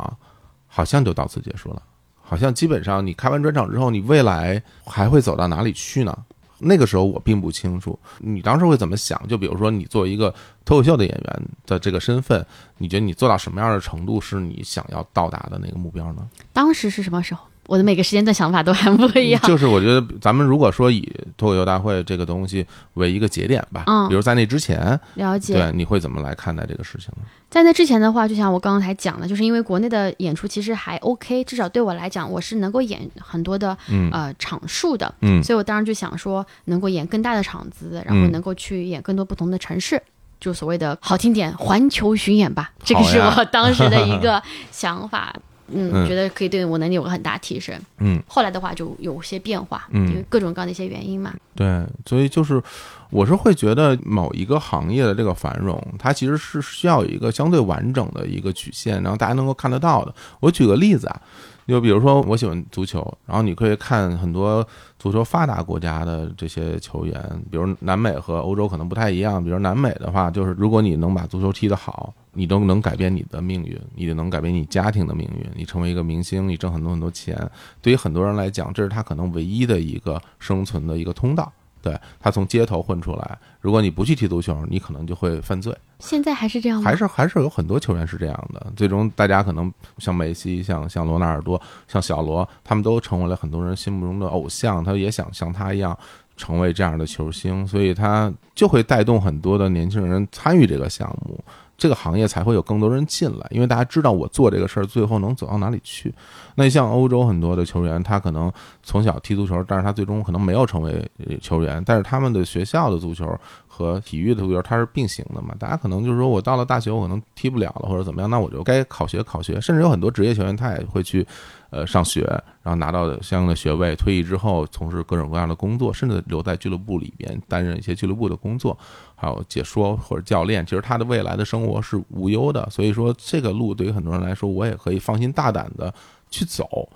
[0.67, 1.81] 好像就到此结束了。
[2.21, 6.19] 好像基本上你开完专场之后，你未来还会走到哪里去呢？
[6.63, 9.21] 那个时候我并不清楚，你当时会怎么想？
[9.27, 10.33] 就比如说，你作为一个
[10.65, 12.45] 脱口秀的演员的这个身份，
[12.79, 16.29] 你觉得你做到什么样的程度是你想要到达的那个目标呢？
[16.53, 17.45] 当时是什么时候？
[17.67, 19.41] 我的每个时间段想法都还不一样。
[19.43, 21.01] 就是我觉得咱们如果说以
[21.37, 25.55] 脱口秀大会这个东西为一个节点吧，嗯比如在那之前，了解。
[25.55, 27.23] 对，你会怎么来看待这个事情呢？
[27.49, 40.03] 在那之前的话，就像我刚刚才讲的，就是因为国内的演出其实还 OK，至少对我来讲，我是能够演很多的嗯呃场数的，嗯所以我当时就想说，能够演更大的场子，然后嗯能够去演更多不同的城市。
[40.41, 44.43] 就所谓的好听点，环球巡演吧，这个是我当时的一个
[44.73, 45.33] 想法。
[45.75, 47.79] 嗯，嗯觉得可以对我能力有个很大提升。
[47.99, 51.35] 嗯，后来的话就有些变化，嗯因为各种各样的一些原因嘛。
[51.55, 52.63] 对，所以就是
[53.11, 60.15] 我是会觉得某一个行业的这个繁荣，它其实是需要有一个相对完整的一个曲线，然后大家能够看得到的。
[60.41, 61.21] 我举个例子啊，
[61.69, 64.67] 就比如说我喜欢足球，然后你可以看很多
[64.99, 69.43] 足球发达国家的这些球员，比如南美和欧洲可能不太一样。
[69.43, 77.39] 比如南美的话，就是如果你能把足球踢得好，你都能改变你的命运，你能改变你家庭的命运，你成为一个明星，你挣很多很多钱。
[77.81, 81.53] 对于很多人来讲，这是他可能唯一的一个生存的一个通道。
[81.83, 85.77] 对他从街头混出来，如果你不去踢足球，你可能就会犯罪。
[85.99, 86.89] 现在还是这样吗？
[86.89, 95.99] 还是还是有很多球员是这样的，最终大家可能像梅西、像像罗纳尔多、像小罗，他们都成为了很多人心目中的偶像，他也想像他一样
[96.37, 101.37] 成为这样的球星，所以他就会带动很多的年轻人参与这个项目，
[101.83, 106.15] 这个行业才会有更多人进来，因为大家知道我做这个事儿最后能走到哪里去。
[106.55, 108.53] 那像欧洲很多的球员，他可能
[108.85, 111.11] 从小踢足球，但是他最终可能没有成为
[111.41, 115.57] 球员，但是他们的学校的足球和体育的足球它是并行的嘛。
[115.59, 121.27] 大家可能就是说我到了大学，我可能踢不了了或者怎么样，那我就该考学考学，甚至有很多职业球员他也会去
[121.73, 122.21] 呃上学，
[122.63, 128.79] 然后拿到相应的学位，退役之后从事各种各样的工作，甚至留在俱乐部里边担任一些俱乐部的工作，
[129.17, 130.65] 还有解说或者教练。
[130.65, 135.93] 其实他的未来的生活是无忧的，所以说这个路对于很多人来说，我也可以放心大胆的
[136.31, 136.89] 去走。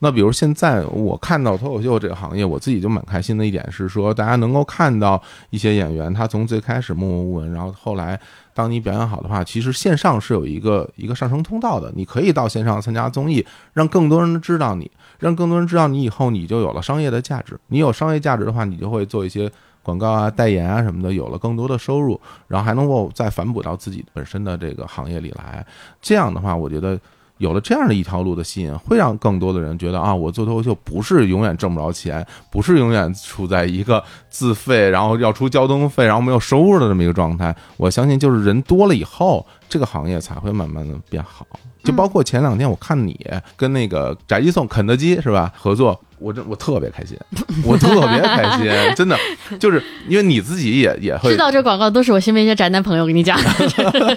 [0.00, 8.20] 那比如现在我看到脱口秀这个行业，我自己就蛮开心的一点是说，大家能够看到一些演员，他从最开始默默无闻，然后后来
[8.52, 17.58] 当你表演好的话，其实线上是有一个一个上升通道的，你可以到线上参加综艺，让更多人知道你，让更多人知道你以后，你就有了商业的价值。
[17.68, 19.50] 你有商业价值的话，你就会做一些
[19.82, 25.64] 广告啊、代言啊什么的，有了更多的收入，然后还能够再反哺到自己本身的这个行业里来。
[26.02, 27.00] 这样的话，我觉得。
[27.38, 37.54] 有了这样的一条路的吸引，会让更多的人觉得啊，我做脱口秀不是永远挣不着钱，不是永远处在一个自费，然后要出交通费，然后没有收入的这么一个状态。
[37.76, 41.46] 我相信，就是人多了以后，这个行业才会慢慢的变好。
[41.84, 43.18] 就包括前两天我看你
[43.56, 47.16] 跟那个宅急送、肯德基是吧合作，我真我特别开心，
[47.64, 49.16] 我特别开心，真的
[49.60, 54.16] 就是因为你自己也也会知道这广告都是我身边一些宅男朋友给你讲的，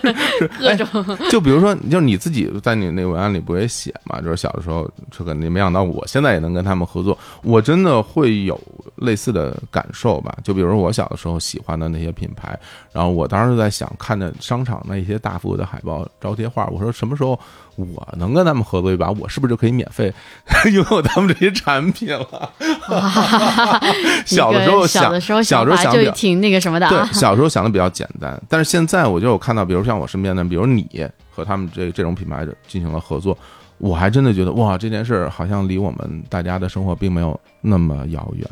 [0.59, 4.21] 各种就比如说，就是你自己在你那个文案里不也写嘛？
[4.21, 8.59] 就是小的时候，这个你没想到，我现在也能跟他们合作，我真的会有
[8.95, 10.35] 类似的感受吧？
[10.43, 12.57] 就比如说我小的时候喜欢的那些品牌，
[12.93, 17.37] 然后我当时在想，看着商场那些大幅的海报招贴画，我说什么时候
[17.75, 20.13] 我能跟他们合作一把，我是不是就可以免费
[20.73, 22.51] 拥有他们这些产品了？
[24.25, 30.87] 小的时候想，小的时候小时候想法就挺那个什么的对啊，，小时候想的比较简单，但是现在我就有看到，比如像我身边的，比如你
[31.29, 33.37] 和他们这这种品牌的进行了合作，
[33.77, 38.47] 我还真的觉得哇，这件事儿好像离我们大家的生活并没有那么遥远。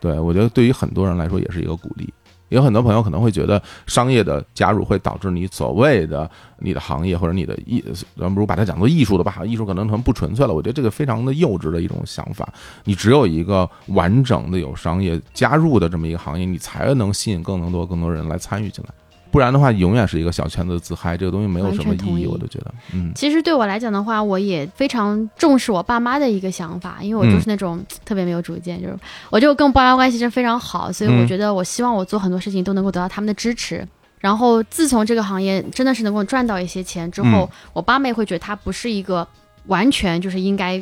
[0.00, 2.12] 对我觉得对于很多人来说也是一个鼓励。
[2.52, 7.82] 有很多朋友可能会觉得商业的加入会导致你所谓的你的行业或者你的艺，
[8.18, 10.52] 咱不如把它讲做艺术的吧，艺术可能成不纯粹了。
[10.52, 12.48] 我觉得这个非常的幼稚的一种想法。
[12.84, 18.94] 你只有一个完整的有商业加入的这么一个行业，你才能吸引更多更多人来参与进来。
[19.32, 22.26] 不然的话，永远是一个小圈子自嗨，这个东西没有什么意义。
[22.26, 28.98] 我都觉得，嗯其实对我来讲的话，我也非常重视我爸妈的一个想法，因为我就是那种特别没有主见，就是
[29.30, 33.88] 我就跟我爸妈关系是非常好，所以我嗯觉得我希望我做很多事情都能够得到他们的支持。
[34.20, 39.26] 然后自从这个行业真的是能够赚到一些钱之后，嗯我爸妈也会觉得它不是一个
[39.66, 40.80] 完全就是应该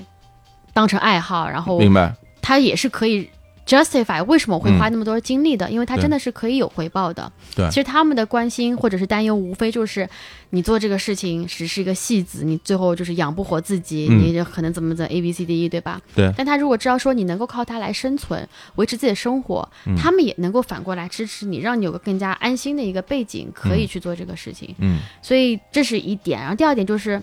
[0.74, 3.30] 当成爱好，然后明白，它也是可以
[3.70, 7.30] justify 为什么我会花嗯那么多精力的，因为它真的是可以有回报的。
[7.54, 10.08] 对其实他们的关心或者是担忧，无非就是
[10.50, 16.00] 你做这个事情只是一个戏子，你最后就是养不活自己，嗯你就可能怎么怎么 A B C D E，对吧？
[16.14, 24.74] 对但他如果知道说你能够靠它来生存，维持自己的生活，嗯他们也能够反过来支持你，让你有个更加安心的一个背景，可以去做这个事情。
[24.78, 26.40] 嗯所以这是一点。
[26.40, 27.22] 然后第二点就是，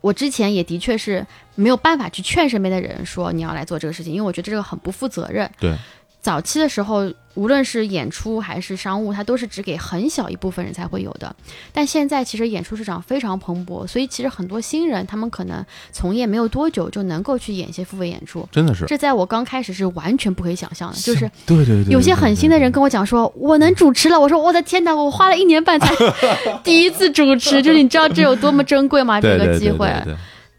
[0.00, 5.50] 我之前也的确是没有办法去劝身边的人说你要来做这个事情，因为我觉得这个很不负责任。
[5.58, 5.76] 对，
[6.20, 11.34] 早期的时候，无论是演出还是商务，它都是只给很小一部分人才会有的。
[11.72, 20.96] 但现在其实演出市场非常蓬勃，所以其实很多新人他们可能从业没有多久就能够去演一些付费演出，真的是，这在我刚开始是完全不可以想象的。
[20.96, 24.18] 就是对对对，有些很新的人跟我讲说，我能主持了。
[24.18, 25.94] 我说我的天哪，我花了一年半才
[26.64, 29.20] 第一次主持，就是你知道这有多么珍贵吗？
[29.22, 29.88] 这个机会。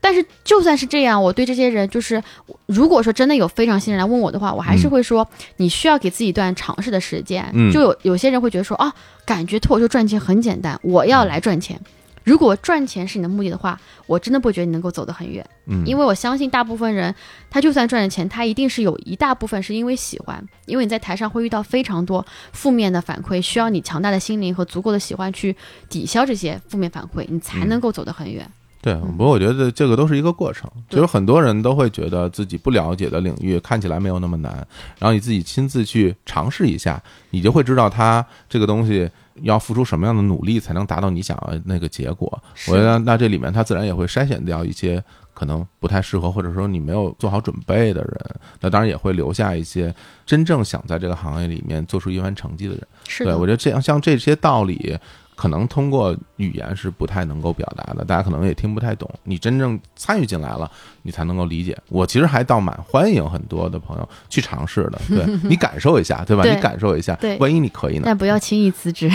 [0.01, 2.21] 但是就算是这样，我对这些人就是，
[2.67, 5.27] 如果说真的有非常新人来问我的话，我还是会说，
[5.57, 7.45] 你需要给自己一段尝试的时间。
[7.71, 8.93] 就有有些人会觉得说，啊，
[9.25, 11.79] 感觉脱口秀赚钱很简单，我要来赚钱。
[12.25, 15.43] 如果赚钱是你的目的的话，我真的不觉得你能够走得很远。
[15.65, 17.13] 嗯，因为我相信大部分人，
[17.49, 25.55] 他就算赚了钱，他一定是有一大部分是因为喜欢，因为你在台上会遇到非常多负面的反馈，需要你强大的心灵和足够的喜欢去
[25.89, 28.47] 抵消这些负面反馈，你才能够走得很远。
[28.81, 30.69] 对，不过我觉得这个都是一个过程。
[30.87, 34.53] 就是很多人都会觉得自己不了解的领域看起来没有那么难，
[34.97, 37.01] 然后你自己亲自去尝试一下，
[37.31, 39.09] 你就会知道它这个东西
[39.41, 42.41] 要付出什么样的努力才能达到你想要那个结果。
[42.69, 45.03] 我觉得那这里面它自然也会筛选掉一些
[45.33, 48.35] 可能不太适合或者说你没有做好准备的人。
[48.61, 49.93] 那当然也会留下一些
[50.25, 52.87] 真正想在这个行业里面做出一番成绩的人。
[53.09, 54.97] 是对我觉得这样像这些道理。
[55.39, 59.09] 可能通过语言是不太能够表达的，大家可能也听不太懂。
[59.23, 60.69] 你真正参与进来了，
[61.01, 61.77] 你才能够理解。
[61.87, 66.43] 我其实还倒蛮欢迎很多的朋友去尝试的， 对你感受一下，对吧？
[66.43, 68.03] 你感受一下，对，万一你可以呢？
[68.05, 69.09] 但不要轻易辞职，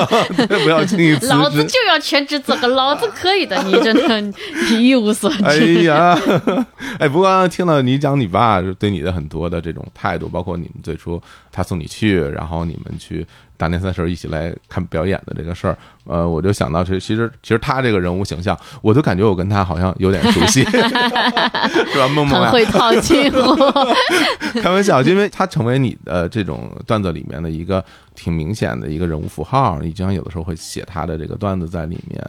[0.62, 1.26] 不要轻易辞职。
[1.28, 3.56] 老子就要全职做个，老子可以的。
[3.62, 5.42] 你真的你一无所知。
[5.42, 5.56] 哎
[5.88, 6.14] 呀，
[7.00, 11.18] 哎，不过刚刚听到你讲你爸对你的很多的这种态度，包括你们最初
[11.50, 13.26] 他送你去，然后你们去。
[13.62, 22.08] 大年三十一起来看表演的这个事儿，呃，我就想到这其实其实他这个人物形象，我就感觉我跟他好像有点熟悉， 是吧？
[22.14, 23.54] 梦梦会套近乎，
[24.60, 27.84] 开玩笑，因为他成为你的这种段子里面的一个
[28.14, 32.20] 挺明显的一个人物符号，你经常有的时候会写他的这个段子在里面，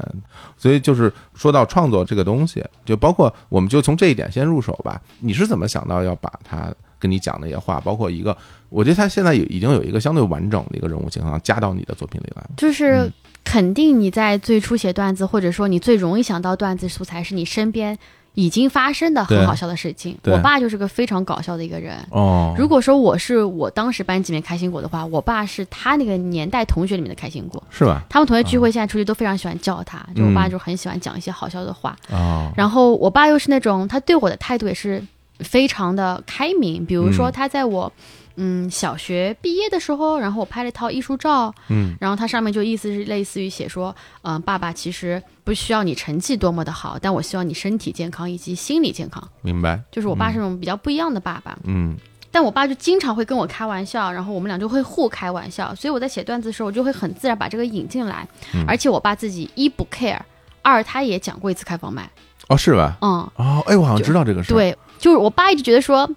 [0.57, 5.01] 所以就是说到创作这个东西，就包括我们就从这一点先入手吧。
[5.19, 6.71] 你是怎么想到要把他？
[6.99, 8.37] 跟你讲那些话，包括一个，
[8.69, 12.51] 我觉得他现在有已经有一个相对完整的一个人物形象加到你的作品里来了。
[12.55, 13.11] 就是
[13.43, 17.97] 肯定你在最初写段子，或者说你最容易想到段子素材是你身边
[18.33, 20.17] 已经发生的很好笑的事情。
[20.23, 21.97] 我爸就是个非常搞笑的一个人。
[22.09, 28.03] 哦，如果说我是我当时班级里面开心果的话，我爸是他那个年代同学里面的开心果，是吧？
[28.09, 31.95] 他们同学聚会现在出去都非常喜欢叫他，就我爸就很喜欢讲一些好笑的话。
[32.09, 35.03] 哦，然后我爸又是那种他对我的态度也是。
[35.39, 37.91] 非常的开明，比如说他在我，
[38.35, 49.21] 嗯，小学毕业的时候，然后我拍了一套艺术照，嗯，然后它上面就意思是类似于写说，嗯，爸爸其实不需要你成绩多么的好，但我希望你身体健康以及心理健康。
[49.41, 51.95] 明白，就是我爸是那种比较不一样的爸爸，嗯，
[52.31, 58.27] 但我爸就经常会跟我开玩笑，然后我们俩就会互开玩笑，所以我在写段子的时候，我就会很自然把这个引进来，
[58.67, 60.19] 而且我爸自己一不 care，
[60.61, 62.09] 二他也讲过一次开放麦，
[62.47, 62.97] 哦，是吧？
[63.01, 64.75] 嗯，哦，哎，我好像知道这个事，对。
[64.99, 66.09] 就是我爸一直觉得说，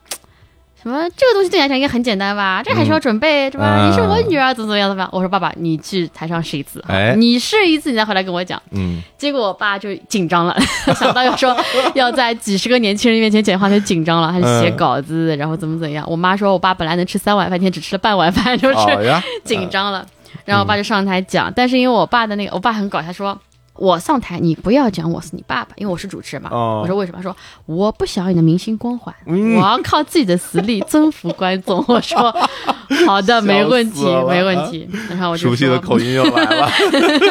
[0.86, 2.62] 什么这个东西对你来讲应该很简单吧？
[2.64, 3.88] 这还需要准备是吧？
[3.88, 5.08] 你是我女儿，怎么怎么样的吧？
[5.10, 6.80] 我说爸爸，你去台上试一次，
[7.16, 8.62] 你试一次，你再回来跟我讲。
[8.70, 10.56] 嗯，结果我爸就紧张了，
[10.94, 11.56] 想到要说
[11.96, 16.06] 要在几十个年轻人面前讲话，他就紧张了，他就写稿子，然后怎么怎样。
[16.08, 18.76] 我妈说我爸本来能吃三碗饭，今天只吃了半碗饭， 就是
[19.42, 20.06] 紧张了。
[20.44, 23.36] 然后我爸就上台讲，但是因为我爸的那个，我爸很搞，他说。
[23.78, 26.50] 我上台，你不要讲我是你爸爸，因为我是主持人嘛。
[26.50, 27.22] 我说为什么？
[27.22, 27.34] 说
[27.66, 31.84] 我不想要你的明星光环，我要靠自己的实力征服观众。
[31.88, 32.34] 我说
[33.06, 34.88] 好的，没问题， 没问题。
[35.08, 36.70] 然后我就熟悉的口音又来了。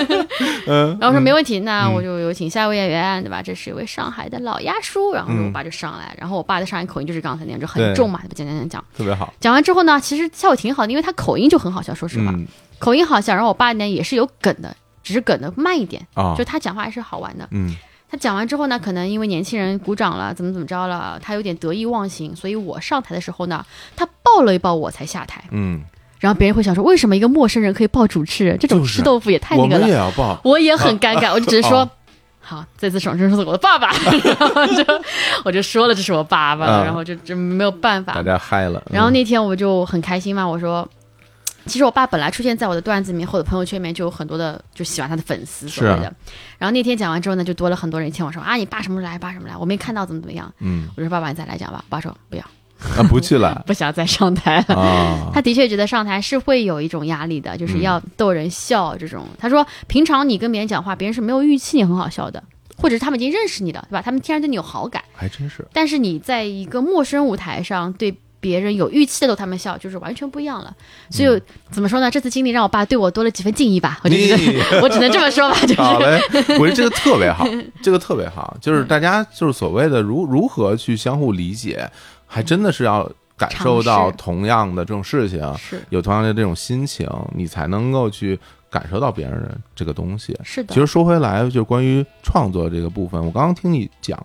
[0.68, 3.42] 嗯，然后说没问题，那我就有请下一位演员，对吧？
[3.42, 5.14] 这是一位上海的老鸭叔。
[5.14, 9.34] 然后我爸就上来，然后我爸的上海口音就是刚才那样，就很重嘛，讲讲讲讲，特别好。
[9.40, 12.34] 讲完之后呢，其实效果挺好的，因为他口音就很好笑，说实话，
[12.80, 13.34] 口音好笑。
[13.34, 14.76] 然后我爸呢也是有梗的。
[15.06, 17.48] 只是梗的慢一点啊，就他讲话还是好玩的。
[17.52, 17.74] 嗯，
[18.10, 23.64] 他讲完之后呢，可能因为年轻人鼓掌了，怎么怎么着了，他有点得意忘形，所以我上台的时候呢，
[23.96, 25.44] 他抱了一抱我才下台。
[25.52, 25.84] 嗯，
[26.20, 28.58] 然后别人会想说，为什么一个陌生人可以抱主持人？
[28.58, 29.84] 这种吃豆腐也太那个了。
[29.84, 31.88] 我也要抱，我也很尴尬，我就只是说，
[32.40, 33.92] 好，这次爽身是我的爸爸，
[34.40, 34.84] 然后就
[35.44, 38.82] 我就说了这是我爸爸，然后就就没有办法，大家嗨了。
[38.90, 40.88] 然后那天我就很开心嘛，我说。
[41.66, 46.14] 其实我爸本来出现在我的段子里面或者朋友圈里面就有很多的就喜欢他的粉丝所谓的，
[46.58, 49.18] 然后那天讲完之后呢，就多了很多人牵我说啊，你爸什么时候来？
[49.18, 49.56] 爸什么来？
[49.58, 50.54] 我没看到怎么怎么样？
[50.60, 51.84] 嗯，我说爸爸你再来讲吧。
[51.88, 52.44] 我爸说不要，
[52.98, 55.32] 啊不去了， 不想再上台了。
[55.34, 59.26] 他的确觉得上台是会有一种压力的，就是要逗人笑这种。
[59.40, 62.44] 他说平常你跟别人讲话，别人是没有预期你很好笑的，
[62.78, 64.02] 或者是他们已经认识你了，对吧？
[64.02, 65.66] 他们天然对你有好感，还真是。
[65.74, 68.16] 但是你在一个陌生舞台上对。
[68.40, 70.76] 别人有预期的逗他们笑，就是完全不一样了。
[71.10, 72.12] 所以怎么说呢？
[72.12, 76.22] 这次经历让我爸对我多了几分敬意吧，我就觉得 我只能这么说吧，就是好嘞，
[76.60, 77.48] 我觉得这个特别好，
[77.82, 81.90] 这个特别好，就是大家就是所谓的如如何去相互理解，
[82.28, 90.38] 还真的是要感受到同样的这种事情，是有同样的这种心情，你才能够去感受到别人的这个东西。
[90.44, 94.18] 是的，其实说回来，就是关于创作这个部分，我刚刚听你讲，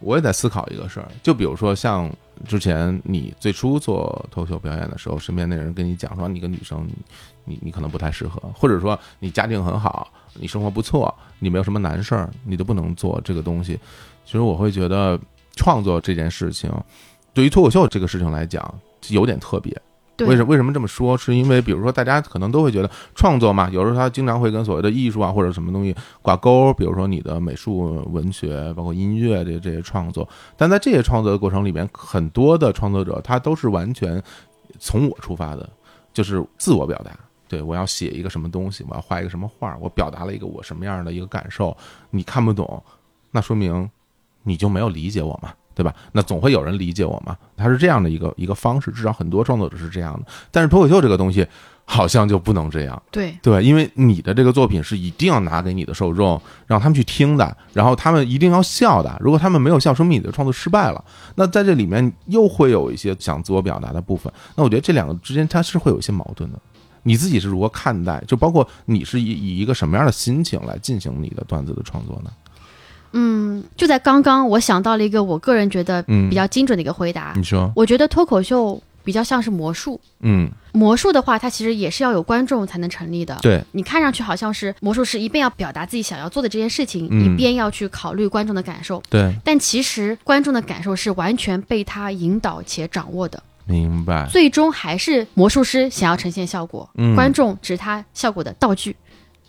[0.00, 2.10] 我也在思考一个事儿，就比如说像
[2.46, 6.88] 之前你最初做脱口秀表演的时候，身边的人跟你讲说，你个女生，
[7.44, 13.78] 你你可能不太适合，或者说你家境很好，你生活不错，你没有什么难事儿，你都不能做这个东西。
[14.24, 15.18] 其实我会觉得
[15.56, 16.72] 创作这件事情，
[17.34, 18.74] 对于脱口秀这个事情来讲，
[19.08, 19.80] 有点特别。
[20.26, 21.16] 为什为什么这么说？
[21.16, 30.28] 是因为比如说大家可能都会觉得创作嘛，有时候他经常会跟所谓的艺术啊或者什么东西挂钩，比如说你的美术、文学，包括音乐这这些创作。
[30.56, 34.22] 但在这些创作的过程里面，很多的创作者他都是完全
[34.78, 35.68] 从我出发的，
[36.12, 37.10] 就是自我表达。
[37.48, 41.76] 对我要写一个什么东西，我要画一个什么画，我表达了一个我什么样的一个感受，
[42.10, 42.80] 你看不懂，
[43.32, 43.90] 那说明
[44.44, 45.94] 你就没有理解我嘛，对吧？
[46.12, 50.26] 那总会有人理解我嘛，他是这样的一个一个方式，至少很多创作者是这样的。
[50.50, 51.46] 但是脱口秀这个东西
[51.84, 59.16] 好像就不能这样，对对，因为你的这个作品是一定要拿给你的受众，让他们去听的，然后他们一定要笑的。
[59.20, 61.04] 如果他们没有笑，说明你的创作失败了。
[61.34, 64.32] 那在这里面又会有一些想自我表达的部分。
[64.54, 66.58] 那我觉得这两个之间它是会有一些矛盾的。
[67.02, 68.22] 你自己是如何看待？
[68.26, 72.30] 就包括你是以以一个什么样的心情来进行你的段子的创作呢？
[73.12, 76.28] 嗯，就在刚刚，我想到了一个我个人觉得嗯。
[76.30, 77.32] 比较精准的一个回答。
[77.34, 83.36] 你说，我觉得脱口秀比较像是魔术，嗯，魔术的话，它其实也是要有观众才能成立的。
[83.42, 87.24] 对，你看上去好像是魔术师一边要表达自己想要做的这件事情，嗯。
[87.24, 97.16] 一边要去考虑观众的感受，对，但其实观众的感受是完全被他引导且掌握的，明白，最终还是魔术师想要呈现效果，嗯。
[97.16, 98.94] 观众只是他效果的道具。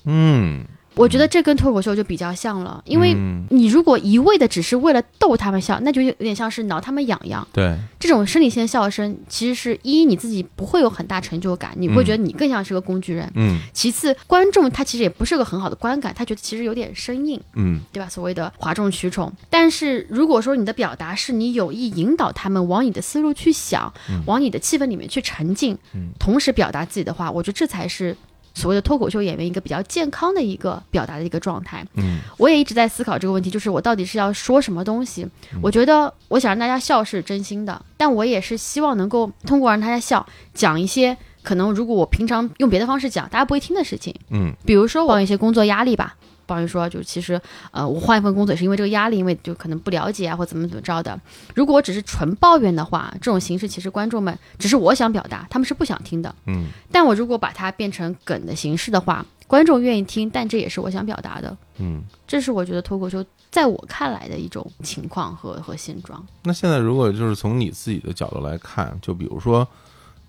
[0.06, 7.48] 嗯，我觉得这跟脱口秀就比较像了，因为嗯你如果一味的只是为了逗他们笑，那就有点像是挠他们痒痒。
[7.54, 13.32] 对，这种生理性的笑声，其实是一你自己不会有很大成就感，你会觉得你更像是个工具人。
[13.36, 18.10] 嗯其次，观众他其实也不是个很好的观感，他觉得其实有点生硬，嗯对吧？
[18.10, 19.32] 所谓的哗众取宠。
[19.50, 23.92] 但是如果说你的表达是你有意引导他们往你的思路去想，
[24.26, 28.16] 往你的气氛里面去沉浸，嗯同时表达自己的话，我觉得这才是。
[28.54, 32.20] 所谓的脱口秀演员一个比较健康的一个表达的一个状态，嗯。
[32.38, 35.28] 我也一直在思考这个问题，就是我到底是要说什么东西？
[35.62, 44.14] 我觉得我想让大家笑是真心的，但我也是希望能够通过让大家笑，讲一些可能如果我平常用别的方式讲，大家不会听的事情。
[44.30, 44.54] 嗯。
[44.66, 46.16] 比如说我有一些工作压力吧，
[46.56, 47.40] 比方说就其实
[47.72, 51.20] 呃我换一份工作也是因为这个压力，因为就可能不了解啊或怎么怎么着的。
[51.56, 56.34] 如果我只是纯抱怨的话，这种形式其实观众们只是我想表达，他们是不想听的。
[56.48, 61.58] 嗯但我如果把它变成梗的形式的话，观众愿意听，但这也是我想表达的。
[61.78, 62.04] 嗯。
[62.28, 66.26] 这是我觉得脱口秀在我看来的一种情况和和现状。
[66.44, 69.68] 那现在如果就是从你自己的角度来看，就比如说，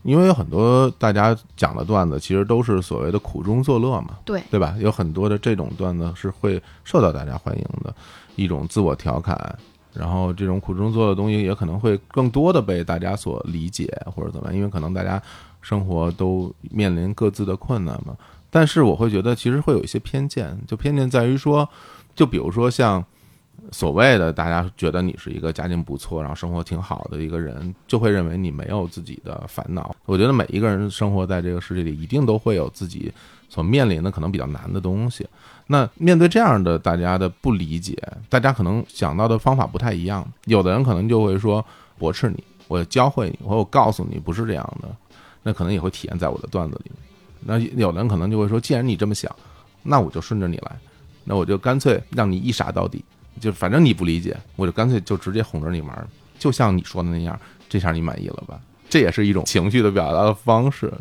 [0.03, 4.75] 因为有很多大家讲的段子，其实都是所谓的苦中作乐嘛，对，对吧？
[4.79, 7.95] 有很多的这种段子是会受到大家欢迎的
[8.37, 9.59] 一种自我调侃，
[9.93, 15.23] 然后这种苦中作乐的东西也可能会更多的被大家所理解或者怎么样，因为可能大家
[15.61, 18.17] 生活都面临各自的困难嘛。
[18.51, 21.69] 但是我会觉得其实会有一些偏见，就偏见在于说，
[22.15, 23.03] 就比如说像
[23.71, 29.95] 所谓的大家觉得你是一个家境不错，然后生活挺好的一个人，就会认为你没有自己的烦恼。
[30.05, 33.13] 我觉得每一个人生活在这个世界里，一定都会有自己
[33.49, 35.27] 所面临的可能比较难的东西。
[35.69, 37.97] 那面对这样的大家的不理解，
[38.29, 40.27] 大家可能想到的方法不太一样。
[40.47, 41.65] 有的人可能就会说
[41.97, 44.89] 驳斥你，我教会你，或者我告诉你不是这样的，
[45.45, 46.91] 那可能也会体现在我的段子里。
[47.45, 49.35] 那有的人可能就会说，既然你这么想，
[49.83, 50.77] 那我就顺着你来，
[51.25, 53.05] 那我就干脆让你一傻到底。
[53.41, 56.09] 就反正你不理解，我就干脆就直接哄着你玩，
[56.39, 58.61] 就像你说的那样，这下你满意了吧？
[58.89, 60.93] 这也是一种情绪的表达的方式。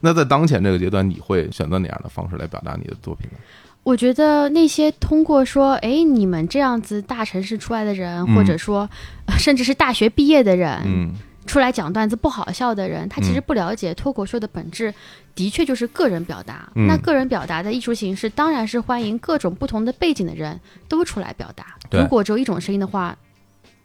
[0.00, 3.38] 那在当前这个阶段，你会选择哪样的方式来表达你的作品呢？
[3.82, 8.80] 我觉得那些通过说，哎，你们这样子大城市出来的人，嗯或者说
[9.26, 11.14] 呃甚至是大学毕业的人，嗯
[11.46, 14.92] 出来讲段子不好笑的人，他其实不了解脱口秀的本质，
[15.34, 16.70] 的确就是个人表达。
[16.74, 16.86] 嗯。
[16.86, 21.76] 那个人表达的艺术形式，当然是欢迎各种不同的背景的人都出来表达。
[21.90, 23.16] 如果只有一种声音的话，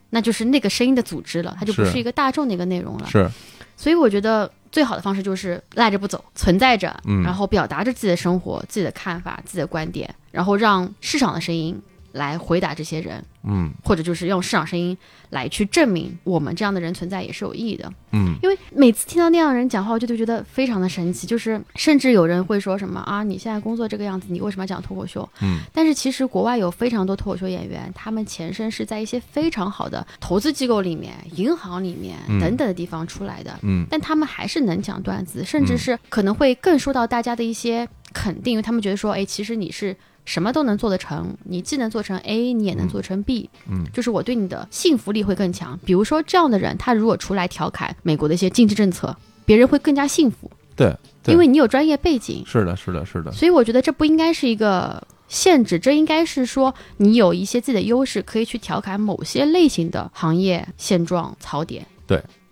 [0.09, 1.91] 那就是那个声音的组织了，它就不是。
[1.91, 3.07] 是一个大众的一个内容了。
[3.07, 3.29] 是，
[3.77, 7.23] 所以我觉得最好的方式就是赖着不走，存在着，嗯。
[7.23, 11.81] 然后表达着自己的生活、自己的看法、自己的观点，然后让市场的声音
[12.11, 13.71] 来回答这些人，嗯。
[13.83, 14.97] 或者就是用市场声音
[15.29, 17.91] 来去证明我们这样的人存在也是有意义的。
[18.11, 18.35] 嗯。
[18.43, 25.27] 因为每次听到那样的人讲话，我就觉得非常的神奇，就是甚至有人会说什么啊，你现在工作这个样子，你为什么要讲脱口秀？
[25.41, 25.59] 嗯。
[25.73, 32.39] 但是其实国外有非常多脱口秀演员，他们前身是在一些非常好的投资机构里面、银行里面嗯。
[32.39, 33.85] 等等的地方出来的，嗯。
[33.89, 39.95] 但他们还是能讲段子，甚至是可能会更受到大家的一些肯定，因为他们觉得说，哎，其实你是。
[40.23, 45.77] 什么都能做得成，你既能做成 A，你也能做成 B，嗯就是我对你的信服力会更强。
[45.83, 52.43] 比如说这样的人，他如果出来调侃美国的一些经济政策，别人会更加信服，对，对因为你有专业背景。
[52.45, 61.83] 是的，是的，是的，所以我觉得这不应该是一个限制，这应该是说你有一些自己的优势，可以去调侃某些类型的行业现状槽点。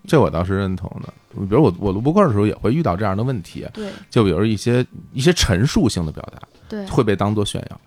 [0.08, 1.14] 这我倒是认同的。
[1.48, 7.80] 比如我我录播客的时候也会遇到这样的问题，对就比如一些一些陈述性的表达对会被当做炫耀，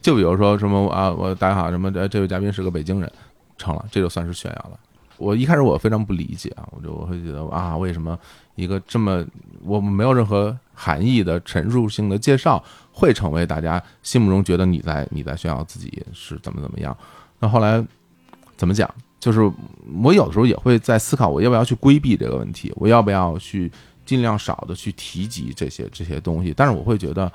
[0.00, 3.12] 就比如说什么啊，我大家好，什么这这位嘉宾是个北京人，
[3.58, 4.80] 成了，这就算是炫耀了。
[5.18, 8.18] 我一开始我非常不理解啊，我就我会觉得啊，为什么
[8.54, 9.24] 一个这么
[9.62, 16.96] 我们没有任何含义的陈述性的介绍，会成为大家心目中觉得你在你在炫耀自己是怎么怎么样？
[17.38, 17.84] 那后来
[18.56, 18.88] 怎么讲？
[19.20, 19.40] 就是
[20.02, 23.70] 我有的时候也会在思考，我要不要去规避这个问题，我要不要去
[24.06, 26.54] 尽量少的去提及这些这些东西。
[26.56, 27.30] 但是我会觉得，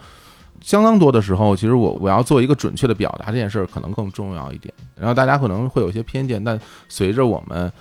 [0.61, 4.73] 相当多的时候，其实我我要做一个准确的表达这件事儿，可能更重要一点。
[4.95, 7.71] 然后大家可能会有一些偏见，但随着我们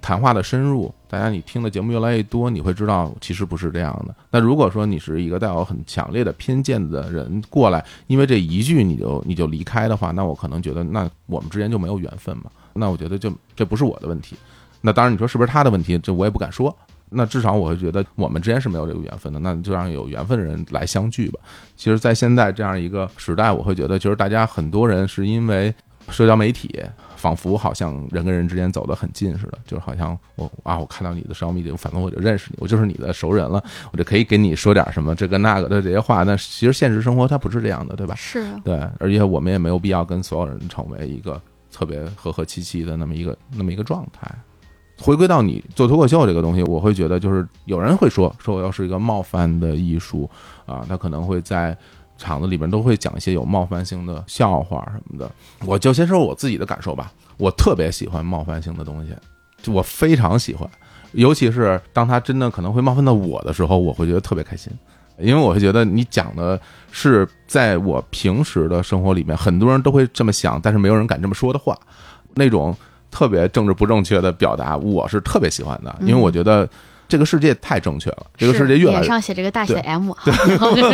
[0.00, 4.14] 谈话的深入，大家你听的节目越来越多，你会知道其实不是这样的。
[4.30, 12.44] 那如果说你是一个带有很强烈的偏见的人过来，因为这一句你就你就离开的话，那我可能觉得那我们之间就没有缘分嘛。
[12.74, 14.36] 那我觉得就这不是我的问题。
[14.80, 16.74] 那当然你说是不是他的问题，这我也不敢说。
[17.12, 21.40] 那至少我会觉得我们之间是没有这个缘分的，那就让有缘分的人来相聚吧。
[21.76, 25.74] 其实，在现在这样一个时代，我会觉得，就是大家很多人是因为
[26.08, 26.80] 社交媒体，
[27.16, 33.60] 仿佛好像人跟人之间走得很近似的，就是好像我啊，我看到你的社交媒体，反正我就认识你，我就是你的熟人了，
[33.92, 36.24] 我就可以给你说点什么这个那个的这些话。
[36.24, 38.14] 但其实现实生活它不是这样的，对吧？
[38.14, 41.42] 是对，而且我们也没有必要跟所有人成为一个
[41.72, 44.30] 特别和和气气的那么一个那么一个状态。
[44.98, 50.28] 回归到你做脱口秀这个东西，我会觉得就是有人会说说我要是一个冒犯的艺术
[50.66, 51.74] 啊，他可能会在
[52.18, 55.30] 场子里边都会讲一些有冒犯性的笑话什么的。
[55.64, 59.14] 我就先说我自己的感受吧，我特别喜欢冒犯性的东西，
[59.62, 60.68] 就我非常喜欢，
[61.12, 64.70] 尤其是当他真的可能会冒犯到我的时候，我会觉得特别开心。
[65.20, 66.60] 因为我会觉得你讲的
[66.90, 71.78] 是在我平时的生活里面，很多人都会这么想，但是没有人敢这么说的话，
[72.34, 72.76] 那种
[73.10, 76.68] 特别政治不正确的表达，我是特别喜欢的，因为我觉得
[77.08, 80.12] 这个世界太正确了，这个世界越来越脸上写着个大写的 M，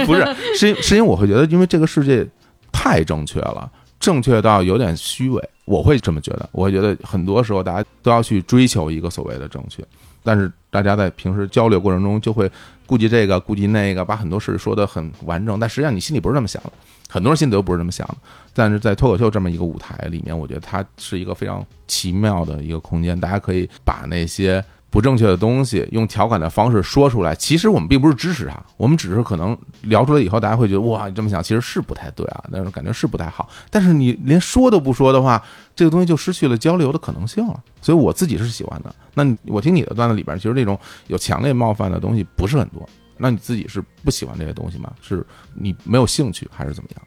[0.06, 2.26] 不是，是因是因为我会觉得，因为这个世界
[2.72, 3.70] 太正确了，
[4.00, 6.48] 正确到有点虚伪，我会这么觉得。
[6.52, 9.84] 我会觉得很多时候大家都要去追求一个所谓的正确，
[10.26, 12.50] 但是大家在平时交流过程中就会
[12.84, 16.72] 顾及这个顾及那个，把很多事说得很完整，但实际上你心里不是这么想的，
[17.08, 18.16] 很多人心里都不是这么想的。
[18.52, 24.62] 但是在脱口秀这么一个舞台里面，我觉得它是一个非常奇妙的一个空间，大家可以把那些。
[24.88, 33.48] 不正确的东西用调侃的方式说出来，其实我们并不是支持他，我们只是可能聊出来以后，大家会觉得哇，你这么想其实是不太对啊，那种感觉是不太好。
[33.68, 35.42] 但是你连说都不说的话，
[35.74, 37.60] 这个东西就失去了交流的可能性了。
[37.82, 38.94] 所以我自己是喜欢的。
[39.14, 40.78] 那我听你的段子里边，其实那种
[41.08, 42.88] 有强烈冒犯的东西不是很多。
[43.18, 44.90] 那你自己是不喜欢这些东西吗？
[45.02, 47.02] 是你没有兴趣，还是怎么样？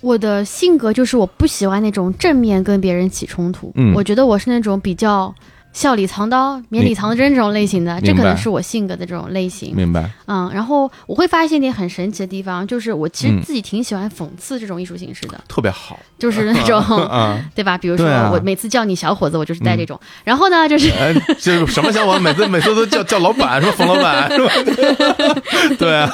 [0.00, 5.34] 我的性格就是我不喜欢那种正面跟别人起冲突，嗯我觉得我是那种比较
[5.72, 9.74] 笑里藏刀、绵里藏针这种类型的，这可能是我性格的这种类型。
[9.76, 10.10] 明白？
[10.26, 16.78] 嗯，然后我会发现一点很神奇的地方，就是我其实嗯自己挺喜欢讽刺这种艺术形式的，特别好就是那种。
[17.08, 17.38] 啊！
[17.54, 17.78] 对吧？
[17.78, 19.98] 比如说啊我每次叫你小伙子，我就是带这种。
[20.24, 24.52] 然后呢，就是哎，这什么小伙子每次 每次都叫叫老板，说冯老板是吧？
[25.78, 26.10] 对啊，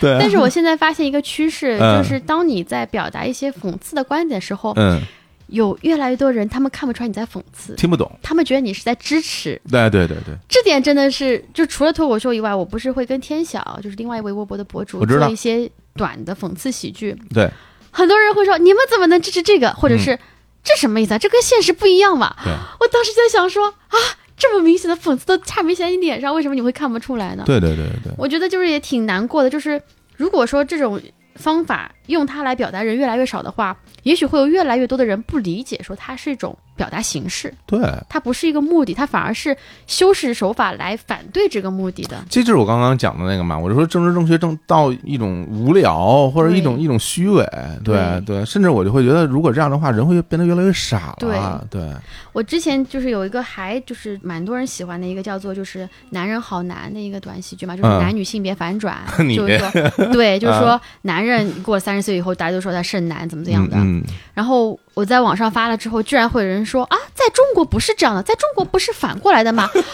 [0.00, 5.00] 对啊，但是我现在发现一个趋势，嗯就是当你在表达一些讽刺的观点的时候，嗯，
[5.48, 8.10] 有越来越多人他们看不出来你在讽刺，听不懂。
[8.22, 9.60] 他们觉得你是在支持。
[9.70, 17.16] 对对对对，这点真的是，就除了脱口秀以外，我不是会跟天晓，就是另外一位微博的博主做一些短的讽刺喜剧。
[17.32, 17.50] 对
[17.90, 19.70] 很多人会说，你们怎么能支持这个？
[19.70, 20.18] 或者是、
[20.62, 21.18] 这什么意思啊？
[21.18, 22.34] 这跟现实不一样嘛？
[22.44, 23.96] 对我当时在想说啊，
[24.36, 27.44] 这么明显的讽刺都差没写在你脸上，为什么你会看不出来呢？
[27.46, 29.80] 对对对对，我觉得就是也挺难过的，就是
[30.16, 31.00] 如果说这种
[31.36, 39.56] 方法用它来表达人越来越少的话，也许会有越来越多的人不理解，说它是一种表达形式，对，它不是一个目的，它反而是
[39.88, 42.24] 修饰手法来反对这个目的的。
[42.30, 47.44] 这就是我刚刚讲的那个嘛，我就说政治正确正到一种无聊或者一种一种虚伪，
[47.82, 48.36] 对对。
[48.36, 51.90] 对，甚至我就会觉得，如果这样的话，人会变得越来越傻了，对，
[52.32, 57.96] 我之前就是有一个还就是蛮多人喜欢的一个叫做就是男人好难的一个短喜剧嘛，就是嗯。
[58.02, 59.70] 男女性别反转， 你 就是说
[60.12, 63.76] 对，就是说男人过了三十岁以后，大家都说他剩男怎么怎么样的。
[63.78, 64.04] 嗯，嗯。
[64.34, 69.68] 然后我在网上发了之后，居然会有人说啊，在中国不是这样的，在中国不是反过来的吗？
[69.74, 69.84] 我当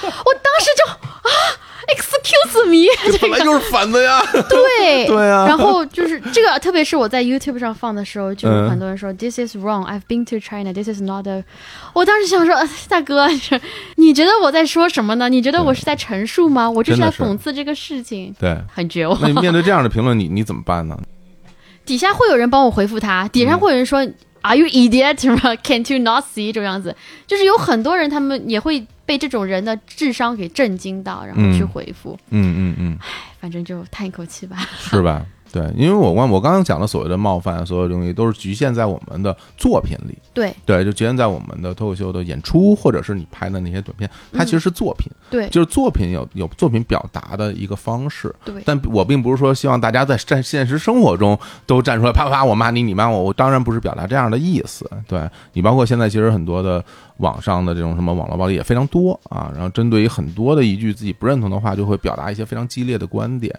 [0.61, 1.29] 时就啊
[1.89, 9.85] ，excuse me， 这本来就是反的呀，对 对啊，然后就是这个，特别是我在 YouTube 上放的时候，就很多人说、This is wrong.
[9.91, 10.73] I've been to China.
[10.73, 11.43] This is not a。
[11.95, 13.27] 我当时想说，呃大哥，
[13.97, 15.29] 你觉得我在说什么呢？
[15.29, 16.71] 你觉得我是在陈述吗？
[16.71, 18.57] 我这是在讽刺这个事情，对。
[18.73, 19.19] 很绝望。
[19.21, 20.97] 那你面对这样的评论，你你怎么办呢？
[21.85, 24.07] 底下会有人帮我回复他，底下会有人说、
[24.43, 25.19] Are you idiot?
[25.23, 26.95] 什么 Can't you not see 这种样子？
[27.27, 32.19] 就是有很多人，他们也会被这种人的智商给震惊到，然后去嗯回复。
[32.31, 32.99] 嗯嗯嗯，
[33.41, 34.57] 反正就叹一口气吧。
[34.79, 35.25] 是吧？
[35.53, 48.35] 对，因为我刚我刚刚讲的所谓的冒犯，所有东西都是局限在我们的作品里，对对，就局限在我们的脱口秀的演出，或者是你拍的那些短片，它其实是作品，对就是作品有有作品表达的一个方式。
[48.45, 54.91] 对但我并不是说希望大家在在现实生活中都站出来啪啪啪，我骂你，你骂我，我当然不是表达这样的意思。
[55.07, 56.83] 对你，包括现在其实很多的
[57.19, 63.55] 网上的这种什么网络暴力也非常多啊，然后针对于很多的一句自己不认同的话，就会表达一些非常激烈的观点。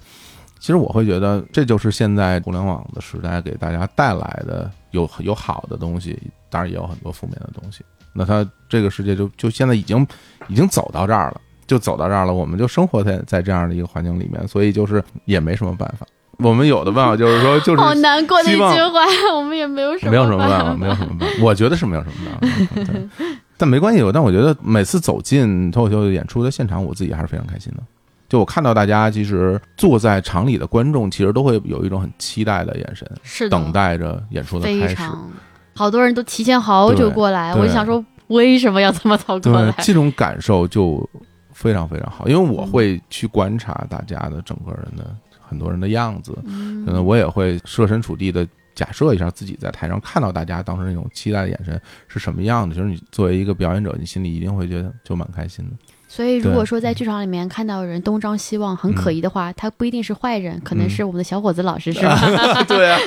[0.64, 6.18] 其实我会觉得，这就是现在互联网的时代给大家带来的有有好的东西，
[6.49, 7.84] 当然也有很多负面的东西。
[8.14, 10.07] 那它这个世界就就现在已经
[10.48, 16.07] 已经走到这儿了，就走到这儿了，我们就生活在在这样的一个环境里面，所以就是也没什么办法。
[16.38, 18.73] 我们有的办法就是说，就是好难过的一句话，
[19.35, 21.35] 我们也没有什么没有什么办法，没有什么办法。
[21.44, 23.99] 我觉得是没有什么办法，但没关系。
[24.14, 27.84] 但我觉得每次走进脱口秀的演出的现场，我自己还是非常开心的。
[28.29, 34.87] 就我看到大家，其实坐在场里的观众，其实都会有一种很期待的眼神，是的，等待着演出的开始。
[34.87, 35.31] 非常，
[35.75, 41.07] 好多人都提前好久过来，我就想说，为什么要这么早过来？，这种感受就
[41.51, 52.73] 非常非常好，因为我会去观察大家的整个人的很多人的样子，嗯可能我也会设身处地的假设一下自己在台上看到大家当时那种期待的眼神是什么样的。
[52.73, 55.71] 其实你作为一个表演者，你心里一定会觉得就蛮开心的。
[56.15, 62.15] 所以，如果说在剧场里面看到有人东张西望，很可疑的话，他不一定是坏人，可能是我们的小伙子老师， 是吧？
[62.68, 62.99] 对啊，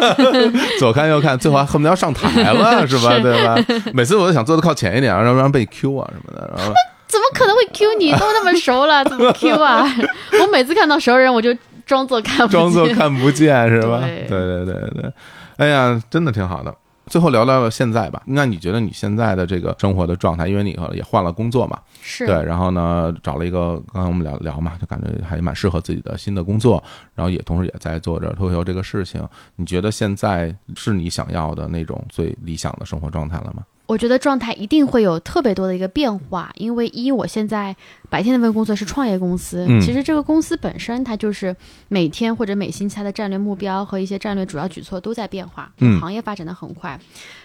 [0.81, 3.16] 左看右看，最后还恨不得要上台了，是吧？
[3.23, 3.57] 对吧？
[3.95, 6.51] 每次我都想坐的靠前一点，要不然被 Q 啊什么的。
[6.57, 6.73] 然后
[7.07, 8.11] 怎么可能会 Q 你？
[8.12, 9.87] 都那么熟了，怎么 Q 啊？
[10.43, 11.57] 我每次看到熟人，我就
[11.87, 12.61] 装作看不见。
[12.61, 14.01] 装作看不见是吧？
[14.03, 15.12] 对对对对对，
[15.59, 16.74] 哎呀，真的挺好的。
[17.07, 18.23] 最后聊聊现在吧。
[18.27, 26.83] 那你觉得你现在的这个生活的状态，因为你也换了工作嘛，是对，然后呢找了一个，刚才我们聊聊嘛，就感觉还蛮适合自己的新的工作，
[27.15, 29.27] 然后也同时也在做着脱口秀这个事情。
[29.55, 33.62] 你觉得现在是你想要的那种最理想的生活状态了吗？
[33.87, 37.75] 我觉得状态一定会有特别多的一个变化，因为一我现在
[38.11, 41.55] 白天那份工作是创业公司，嗯其实这个公司本身它就是
[41.87, 46.99] 每天或者每星期它的战略目标和一些战略主要举措都在变化，嗯行业发展的很快。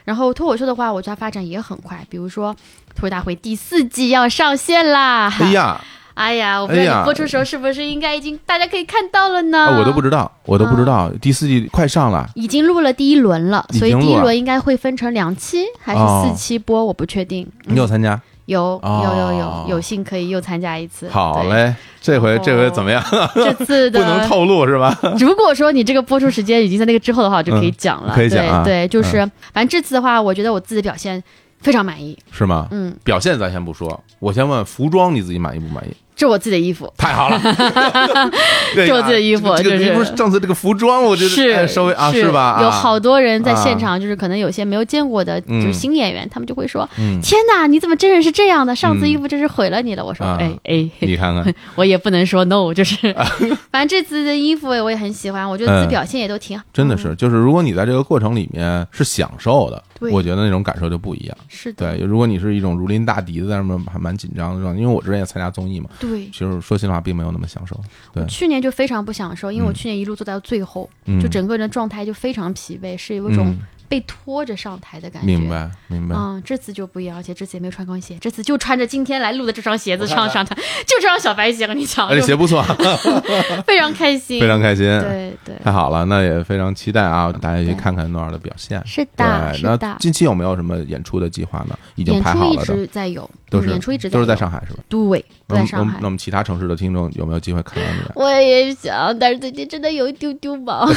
[0.04, 2.56] 然后脱口秀的话，我觉得它发展也很快，比如说
[2.96, 5.32] 脱口大会第四季要上线啦！
[5.40, 5.80] 哎呀，
[6.14, 9.58] 哎呀，我不知道播出时候是不是应该已经大家可以看到了呢？
[9.68, 12.28] 啊我都不知道，我都不知道，第四季快上了。
[12.36, 17.48] 已经录了第一轮了，所以第一轮应该会分成两期还是哦四期播，我不确定。
[17.66, 18.20] 你有参加？
[18.48, 21.08] 有哦有有有有幸可以又参加一次。
[21.10, 23.02] 好嘞，这回这回怎么样？
[23.34, 24.28] 这次的 不能。
[24.28, 24.94] 透露是吧？
[25.18, 28.14] 如果说你这个播出时间已经在那个之后的话，我就可以讲了。
[28.14, 29.20] 可以讲啊对对，就是
[29.54, 31.24] 反正这次的话，我觉得我自己表现
[31.62, 32.18] 非常满意。
[32.32, 32.68] 是吗？
[32.72, 35.94] 嗯，表现咱先不说，我先问服装你自己满意不满意？
[36.14, 37.42] 这我自己的衣服，太好了，
[38.76, 42.30] 这这我自己的衣服这个不是上次这个服装，我觉得是哎稍微啊是。
[42.32, 42.58] 吧？
[42.60, 42.64] 啊。
[42.64, 43.80] 有好多人在现啊。
[43.80, 45.60] 场，就是可能有些没有见过的，嗯。
[45.62, 48.76] 就是新演员，他们就会说嗯：“天哪，你怎么真人是这样的？
[48.76, 53.12] 上次衣服真是毁了你了。”我说啊：“哎哎，你看看， 我也不能说 no，就是，
[53.72, 56.64] 反正这次的衣服我也很喜欢，我觉得自己表现也都挺好。
[56.64, 61.38] 嗯真的是，就是如果你在这个过程里面是享受的，对我觉得那种感受就不一样。
[61.48, 66.26] 是的，对，如果你是一种如临大敌的，在那么还蛮紧张的状态，因为我之前也参加综艺嘛，对。
[66.28, 67.80] 其实说心里话并没有那么享受。
[68.12, 73.60] 对，去年就非常不享受，因为我嗯去年一路做到最后，嗯就整个人的状态就非常疲惫，是有一种嗯
[73.92, 75.26] 被拖着上台的感觉。
[75.26, 75.50] 明。
[75.50, 76.16] 白明白。
[76.16, 80.56] 嗯，这次就不一样，而且这次也没有穿高跟鞋，这次就穿着今天来录的这双鞋子上上台，
[80.88, 82.64] 就这双小白鞋，和你讲， 这鞋不错，
[83.68, 84.86] 非常开心，非常开心。
[85.02, 88.82] 对对，太好了，那也非常期待啊，大家去看看诺尔的表现。
[88.86, 89.98] 是的，对，那是的。
[90.00, 91.78] 近期有没有什么演出的计划呢？
[91.96, 94.80] 已经排好了的，直在有，都是嗯演出一直都是在上海是吧？
[94.88, 96.10] 对，那我们在上海那我。
[96.10, 98.00] 们其他城市的听众有没有机会看到你？
[98.16, 100.90] 我也想，但是最近真的有一丢丢忙。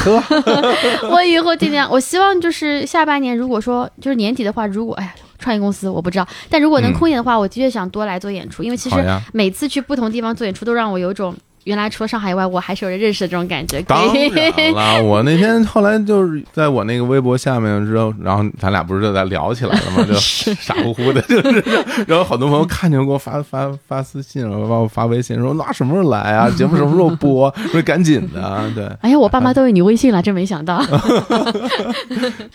[1.10, 8.96] 我以后尽量，我希望就是下半年，如果说就是年底的话，如果哎呀，创业公司我不知道，但如果能嗯空一点的话，我的确想多来做演出，因为其实，
[9.32, 11.34] 每次去不同地方做演出，都让我有种
[11.64, 13.78] 原来除了上海以外，我还是有人认识的这种感觉。
[13.82, 20.04] 可当然了， 我那天后来就是在我那个微博下面之后，然后咱俩不是就在聊起来了吗？
[20.08, 20.14] 就
[20.54, 21.64] 傻乎乎的，就是，
[22.06, 26.50] 然后好多朋友看见给我发发发私信，然后帮我发微信说那什么时候来啊？
[26.50, 27.52] 节目什么时候播？
[27.72, 30.84] 说赶紧的，对，哎呀，我爸妈都有你微信了，真没想到。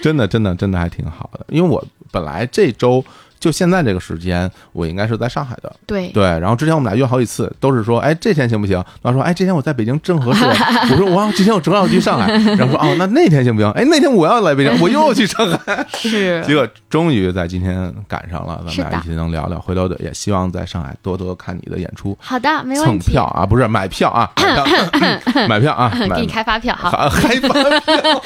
[0.01, 3.03] 真的真的真的还挺好的，因为我本来这周。
[3.39, 6.23] 就现在这个时间，我应该是在上海的，对，对。
[6.23, 8.83] 然后之前我们俩约好几次，都是说，哎，这天行不行？
[9.01, 10.43] 他说，哎，这天我在北京正合适。
[10.91, 12.31] 我说，哇，这天我正好去上海。
[12.31, 13.71] 然后说，哦，那那天行不行？
[13.71, 15.85] 哎，那天我要来北京，我又要去上海。
[15.93, 19.59] 是结果终于在今天赶上了，咱们俩一起能聊聊。
[19.59, 23.23] 回头的也希望在上海多多看你的演出，好的，没蹭问题蹭票。
[23.25, 24.29] 啊，不是买票啊，
[25.47, 28.21] 买票， 啊，给你开发票，好，还还发票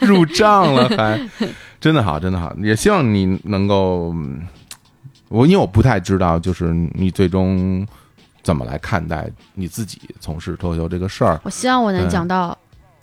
[0.00, 1.20] 入账了，还
[1.84, 2.50] 真的好，真的好。
[2.62, 4.10] 也希望你能够，
[5.28, 7.86] 我因为我不太知道，就是你最终
[8.42, 11.38] 怎么来看待你自己从事脱口秀这个事儿。
[11.44, 12.56] 我希望我能讲到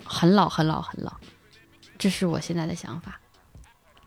[0.04, 1.12] 很老、很老、很老，
[1.96, 3.20] 这是我现在的想法。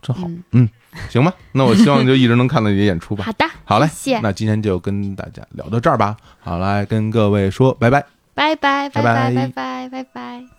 [0.01, 0.67] 正好，嗯，
[1.09, 1.33] 行吧？
[1.53, 3.23] 那我希望就一直能看到你的演出吧。
[3.31, 3.87] 好的，好嘞。
[4.21, 6.17] 那今天就跟大家聊到这儿吧。
[6.41, 10.54] 好，来跟各位说拜拜，拜拜，拜拜，拜拜，拜拜。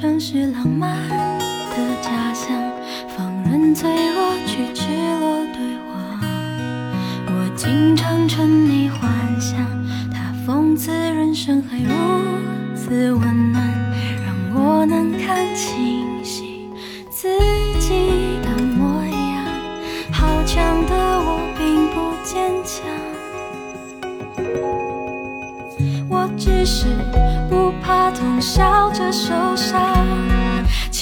[0.00, 2.56] 城市浪漫的假象，
[3.14, 4.86] 放任脆弱去赤
[5.20, 6.18] 裸对话。
[7.26, 9.58] 我经常沉溺幻想，
[10.10, 11.92] 它讽刺人生还如
[12.74, 13.62] 此温暖，
[14.24, 16.70] 让我能看清晰
[17.10, 17.28] 自
[17.78, 19.44] 己的模样。
[20.10, 22.88] 好强的我并不坚强。
[26.08, 26.86] 我只是
[27.48, 29.80] 不怕痛，笑着受伤，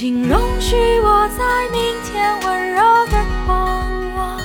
[0.00, 3.84] 请容许我在明天温柔的狂
[4.14, 4.38] 妄，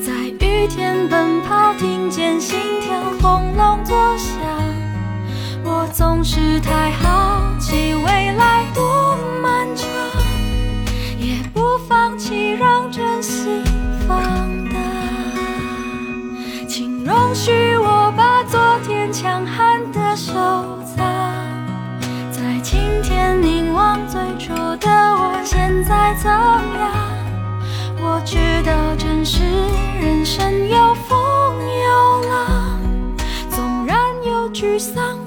[0.00, 0.10] 在
[0.40, 4.38] 雨天奔跑，听见心跳轰隆作响。
[5.62, 8.27] 我总是太好奇为
[25.88, 26.92] 再怎样？
[28.00, 29.42] 我知道真实
[29.98, 32.78] 人生有风有浪，
[33.50, 35.17] 纵然有沮丧，